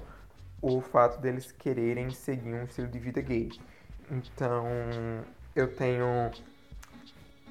o 0.61 0.79
fato 0.79 1.19
deles 1.19 1.51
quererem 1.51 2.11
seguir 2.11 2.53
um 2.53 2.63
estilo 2.63 2.87
de 2.87 2.99
vida 2.99 3.19
gay. 3.19 3.49
Então, 4.09 4.65
eu 5.55 5.75
tenho 5.75 6.31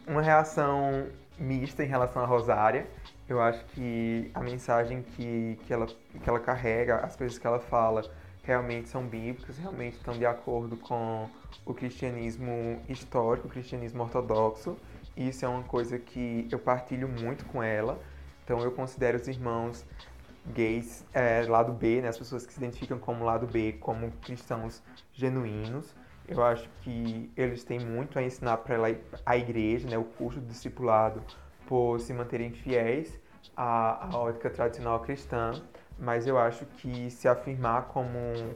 uma 0.07 0.23
reação 0.23 1.09
mista 1.39 1.83
em 1.83 1.87
relação 1.89 2.23
a 2.23 2.27
Rosária, 2.27 2.87
eu 3.33 3.41
acho 3.41 3.65
que 3.67 4.29
a 4.35 4.41
mensagem 4.41 5.03
que, 5.03 5.57
que, 5.65 5.73
ela, 5.73 5.87
que 5.87 6.29
ela 6.29 6.41
carrega, 6.41 6.97
as 6.97 7.15
coisas 7.15 7.39
que 7.39 7.47
ela 7.47 7.61
fala, 7.61 8.03
realmente 8.43 8.89
são 8.89 9.07
bíblicas, 9.07 9.57
realmente 9.57 9.97
estão 9.97 10.19
de 10.19 10.27
acordo 10.27 10.77
com 10.77 11.29
o 11.65 11.73
cristianismo 11.73 12.83
histórico, 12.89 13.47
o 13.47 13.51
cristianismo 13.51 14.03
ortodoxo. 14.03 14.77
Isso 15.17 15.45
é 15.45 15.49
uma 15.49 15.63
coisa 15.63 15.97
que 15.97 16.49
eu 16.51 16.59
partilho 16.59 17.09
muito 17.09 17.45
com 17.45 17.63
ela. 17.63 18.01
Então 18.43 18.59
eu 18.61 18.73
considero 18.73 19.17
os 19.17 19.29
irmãos 19.29 19.87
gays 20.53 21.05
é, 21.15 21.43
lado 21.43 21.73
B, 21.73 22.01
né, 22.01 22.09
as 22.09 22.19
pessoas 22.19 22.45
que 22.45 22.53
se 22.53 22.59
identificam 22.59 22.99
como 22.99 23.25
lado 23.25 23.47
B, 23.47 23.75
como 23.75 24.11
cristãos 24.23 24.83
genuínos. 25.13 25.95
Eu 26.27 26.43
acho 26.43 26.69
que 26.81 27.31
eles 27.37 27.63
têm 27.63 27.79
muito 27.79 28.19
a 28.19 28.23
ensinar 28.23 28.57
para 28.59 28.77
a 29.25 29.37
igreja, 29.37 29.89
né, 29.89 29.97
o 29.97 30.05
curso 30.05 30.41
do 30.41 30.47
discipulado 30.47 31.23
por 31.69 32.01
se 32.01 32.13
manterem 32.13 32.51
fiéis 32.51 33.20
à, 33.57 34.07
à 34.07 34.19
ótica 34.19 34.51
tradicional 34.51 35.01
cristã, 35.01 35.53
mas 35.99 36.27
eu 36.27 36.39
acho 36.39 36.65
que 36.65 37.11
se 37.11 37.29
afirmar 37.29 37.89
como, 37.89 38.09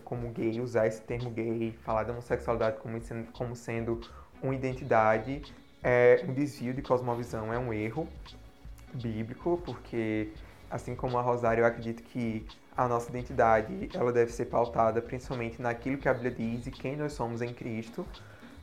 como 0.05 0.31
gay, 0.31 0.61
usar 0.61 0.87
esse 0.87 1.03
termo 1.03 1.31
gay, 1.31 1.77
falar 1.85 2.05
da 2.05 2.13
homossexualidade 2.13 2.79
como, 2.79 2.99
como 3.33 3.55
sendo 3.55 4.01
uma 4.43 4.55
identidade, 4.55 5.43
é 5.83 6.25
um 6.27 6.33
desvio 6.33 6.73
de 6.73 6.81
cosmovisão, 6.81 7.53
é 7.53 7.59
um 7.59 7.73
erro 7.73 8.09
bíblico, 8.95 9.61
porque 9.65 10.33
assim 10.71 10.95
como 10.95 11.19
a 11.19 11.23
Rosário, 11.23 11.63
eu 11.63 11.67
acredito 11.67 12.03
que 12.03 12.47
a 12.77 12.89
nossa 12.89 13.11
identidade 13.11 13.91
ela 13.95 14.13
deve 14.13 14.33
ser 14.33 14.47
pautada 14.47 15.01
principalmente 15.01 15.61
naquilo 15.61 15.99
que 15.99 16.09
a 16.09 16.15
Bíblia 16.15 16.33
diz 16.33 16.67
e 16.67 16.71
quem 16.71 16.97
nós 16.97 17.13
somos 17.13 17.43
em 17.43 17.53
Cristo, 17.53 18.07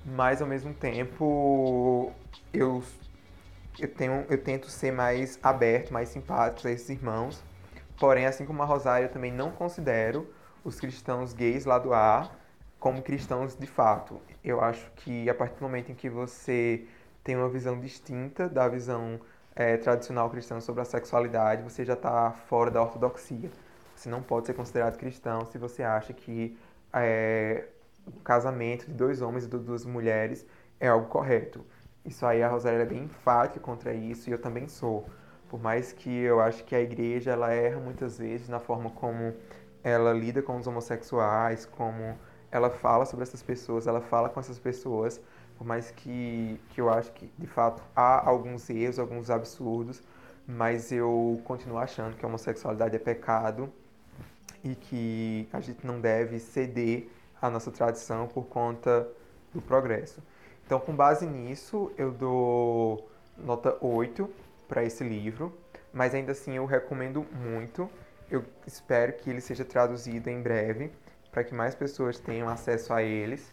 mas 0.04 0.42
ao 0.42 0.48
mesmo 0.48 0.74
tempo 0.74 2.12
eu 2.52 2.84
eu, 3.80 3.88
tenho, 3.88 4.26
eu 4.30 4.38
tento 4.38 4.70
ser 4.70 4.92
mais 4.92 5.40
aberto, 5.42 5.92
mais 5.92 6.10
simpático 6.10 6.68
a 6.68 6.72
esses 6.72 6.90
irmãos. 6.90 7.44
Porém, 8.00 8.26
assim 8.26 8.46
como 8.46 8.62
a 8.64 8.66
Rosário, 8.66 9.06
eu 9.06 9.12
também 9.12 9.32
não 9.32 9.52
considero 9.52 10.32
os 10.64 10.80
cristãos 10.80 11.34
gays 11.34 11.66
lá 11.66 11.78
do 11.80 11.94
A 11.94 12.32
como 12.80 13.02
cristãos 13.02 13.56
de 13.56 13.68
fato. 13.68 14.20
Eu 14.44 14.60
acho 14.60 14.90
que 14.96 15.30
a 15.30 15.36
partir 15.36 15.56
do 15.56 15.62
momento 15.62 15.92
em 15.92 15.96
que 15.96 16.10
você 16.10 16.86
tem 17.24 17.36
uma 17.36 17.48
visão 17.48 17.80
distinta 17.80 18.50
da 18.50 18.68
visão 18.68 19.20
é, 19.56 19.78
tradicional 19.78 20.30
cristã 20.30 20.60
sobre 20.60 20.82
a 20.82 20.86
sexualidade, 20.86 21.62
você 21.62 21.86
já 21.86 21.94
está 21.94 22.32
fora 22.32 22.72
da 22.72 22.82
ortodoxia. 22.82 23.52
Você 23.96 24.10
não 24.10 24.24
pode 24.24 24.48
ser 24.48 24.54
considerado 24.54 24.98
cristão 24.98 25.46
se 25.46 25.60
você 25.60 25.84
acha 25.84 26.12
que 26.12 26.58
é, 26.92 27.66
o 28.08 28.20
casamento 28.22 28.88
de 28.88 28.94
dois 28.94 29.22
homens 29.22 29.46
e 29.46 29.48
de 29.48 29.58
duas 29.60 29.86
mulheres 29.86 30.46
é 30.80 30.88
algo 30.88 31.08
correto. 31.08 31.64
Isso 32.06 32.26
aí 32.26 32.42
a 32.42 32.50
Rosália 32.50 32.82
é 32.82 32.86
bem 32.86 33.04
enfática 33.04 33.60
contra 33.60 33.94
isso 33.94 34.30
e 34.30 34.34
eu 34.34 34.42
também 34.42 34.68
sou. 34.68 35.08
Por 35.50 35.62
mais 35.62 35.92
que 35.92 36.10
eu 36.10 36.40
acho 36.40 36.64
que 36.64 36.76
a 36.76 36.82
igreja 36.82 37.32
ela 37.32 37.52
erra 37.54 37.80
muitas 37.80 38.18
vezes 38.18 38.50
na 38.50 38.60
forma 38.60 38.90
como 38.92 39.34
ela 39.84 40.14
lida 40.14 40.42
com 40.42 40.58
os 40.58 40.66
homossexuais, 40.68 41.66
como 41.66 42.18
ela 42.52 42.70
fala 42.70 43.06
sobre 43.06 43.24
essas 43.24 43.44
pessoas, 43.44 43.88
ela 43.88 44.02
fala 44.02 44.30
com 44.30 44.40
essas 44.40 44.60
pessoas, 44.60 45.22
por 45.58 45.66
mais 45.66 45.92
que, 45.92 46.60
que 46.70 46.82
eu 46.82 46.90
acho 46.90 47.12
que 47.14 47.32
de 47.38 47.48
fato 47.48 47.84
há 47.96 48.28
alguns 48.28 48.70
erros, 48.70 49.00
alguns 49.00 49.30
absurdos, 49.30 50.02
mas 50.48 50.92
eu 50.92 51.42
continuo 51.46 51.78
achando 51.78 52.16
que 52.18 52.26
a 52.26 52.28
homossexualidade 52.28 52.96
é 52.96 53.00
pecado 53.00 53.72
e 54.64 54.76
que 54.76 55.48
a 55.54 55.60
gente 55.60 55.86
não 55.86 56.00
deve 56.00 56.40
ceder 56.40 57.10
à 57.42 57.50
nossa 57.50 57.72
tradição 57.72 58.28
por 58.28 58.46
conta 58.46 59.08
do 59.54 59.62
progresso. 59.62 60.22
Então, 60.72 60.80
com 60.80 60.96
base 60.96 61.26
nisso, 61.26 61.92
eu 61.98 62.14
dou 62.14 63.12
nota 63.38 63.76
8 63.82 64.30
para 64.70 64.86
esse 64.86 65.04
livro, 65.04 65.54
mas 65.92 66.16
ainda 66.16 66.32
assim 66.32 66.56
eu 66.56 66.66
recomendo 66.66 67.28
muito. 67.34 67.90
Eu 68.30 68.46
espero 68.66 69.12
que 69.12 69.30
ele 69.30 69.42
seja 69.42 69.66
traduzido 69.66 70.30
em 70.30 70.42
breve, 70.42 70.90
para 71.30 71.44
que 71.44 71.54
mais 71.54 71.76
pessoas 71.76 72.20
tenham 72.20 72.48
acesso 72.48 72.94
a 72.94 73.04
eles. 73.04 73.52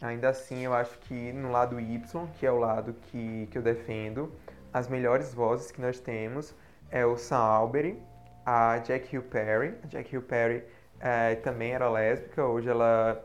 Ainda 0.00 0.28
assim, 0.28 0.60
eu 0.60 0.72
acho 0.72 0.96
que 1.00 1.32
no 1.32 1.50
lado 1.50 1.80
Y, 1.80 2.28
que 2.38 2.46
é 2.46 2.52
o 2.52 2.60
lado 2.60 2.94
que, 3.08 3.48
que 3.50 3.58
eu 3.58 3.62
defendo, 3.62 4.32
as 4.72 4.86
melhores 4.86 5.34
vozes 5.34 5.72
que 5.72 5.80
nós 5.80 5.98
temos 5.98 6.54
é 6.92 7.04
o 7.04 7.18
Sam 7.18 7.38
Albery 7.38 8.00
a 8.46 8.78
Jack 8.78 9.12
Hill 9.12 9.24
Perry. 9.24 9.74
A 9.82 9.86
Jack 9.88 10.14
Hill 10.14 10.22
Perry 10.22 10.62
é, 11.00 11.34
também 11.34 11.72
era 11.72 11.90
lésbica, 11.90 12.46
hoje 12.46 12.68
ela 12.68 13.20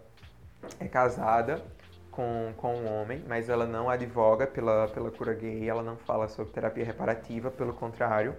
é 0.80 0.88
casada 0.88 1.64
com, 2.18 2.51
com 2.57 2.74
um 2.74 2.99
homem, 2.99 3.24
mas 3.28 3.47
ela 3.47 3.68
não 3.68 3.88
advoga 3.88 4.47
pela, 4.47 4.88
pela 4.88 5.11
cura 5.11 5.36
gay, 5.36 5.70
ela 5.70 5.84
não 5.84 5.95
fala 5.95 6.28
sobre 6.28 6.51
terapia 6.51 6.84
reparativa, 6.84 7.51
pelo 7.51 7.72
contrário. 7.74 8.36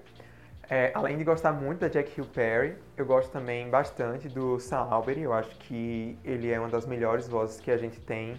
É, 0.68 0.90
além 0.92 1.16
de 1.16 1.22
gostar 1.22 1.52
muito 1.52 1.78
da 1.78 1.88
Jack 1.88 2.12
Hill 2.18 2.26
Perry, 2.26 2.76
eu 2.96 3.06
gosto 3.06 3.30
também 3.30 3.70
bastante 3.70 4.28
do 4.28 4.58
Sam 4.58 4.88
Albery, 4.90 5.22
eu 5.22 5.32
acho 5.32 5.56
que 5.60 6.18
ele 6.24 6.50
é 6.50 6.58
uma 6.58 6.68
das 6.68 6.86
melhores 6.86 7.28
vozes 7.28 7.60
que 7.60 7.70
a 7.70 7.76
gente 7.76 8.00
tem 8.00 8.36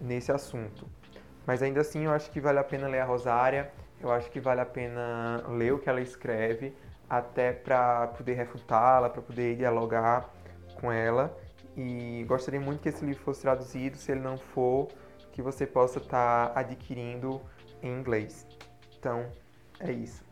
nesse 0.00 0.32
assunto. 0.32 0.84
Mas 1.46 1.62
ainda 1.62 1.80
assim, 1.80 2.06
eu 2.06 2.10
acho 2.10 2.28
que 2.32 2.40
vale 2.40 2.58
a 2.58 2.64
pena 2.64 2.88
ler 2.88 3.00
a 3.00 3.04
Rosária, 3.04 3.70
eu 4.00 4.10
acho 4.10 4.28
que 4.32 4.40
vale 4.40 4.60
a 4.60 4.66
pena 4.66 5.44
ler 5.48 5.72
o 5.72 5.78
que 5.78 5.88
ela 5.88 6.00
escreve, 6.00 6.76
até 7.08 7.52
para 7.52 8.08
poder 8.08 8.34
refutá-la, 8.34 9.08
para 9.08 9.22
poder 9.22 9.56
dialogar 9.56 10.28
com 10.80 10.90
ela. 10.90 11.32
E 11.76 12.24
gostaria 12.28 12.60
muito 12.60 12.80
que 12.80 12.88
esse 12.88 13.04
livro 13.04 13.22
fosse 13.22 13.42
traduzido, 13.42 13.96
se 13.96 14.12
ele 14.12 14.20
não 14.20 14.36
for, 14.36 14.88
que 15.32 15.40
você 15.40 15.66
possa 15.66 15.98
estar 15.98 16.50
tá 16.50 16.60
adquirindo 16.60 17.40
em 17.82 17.98
inglês. 17.98 18.46
Então, 18.98 19.26
é 19.80 19.90
isso. 19.90 20.31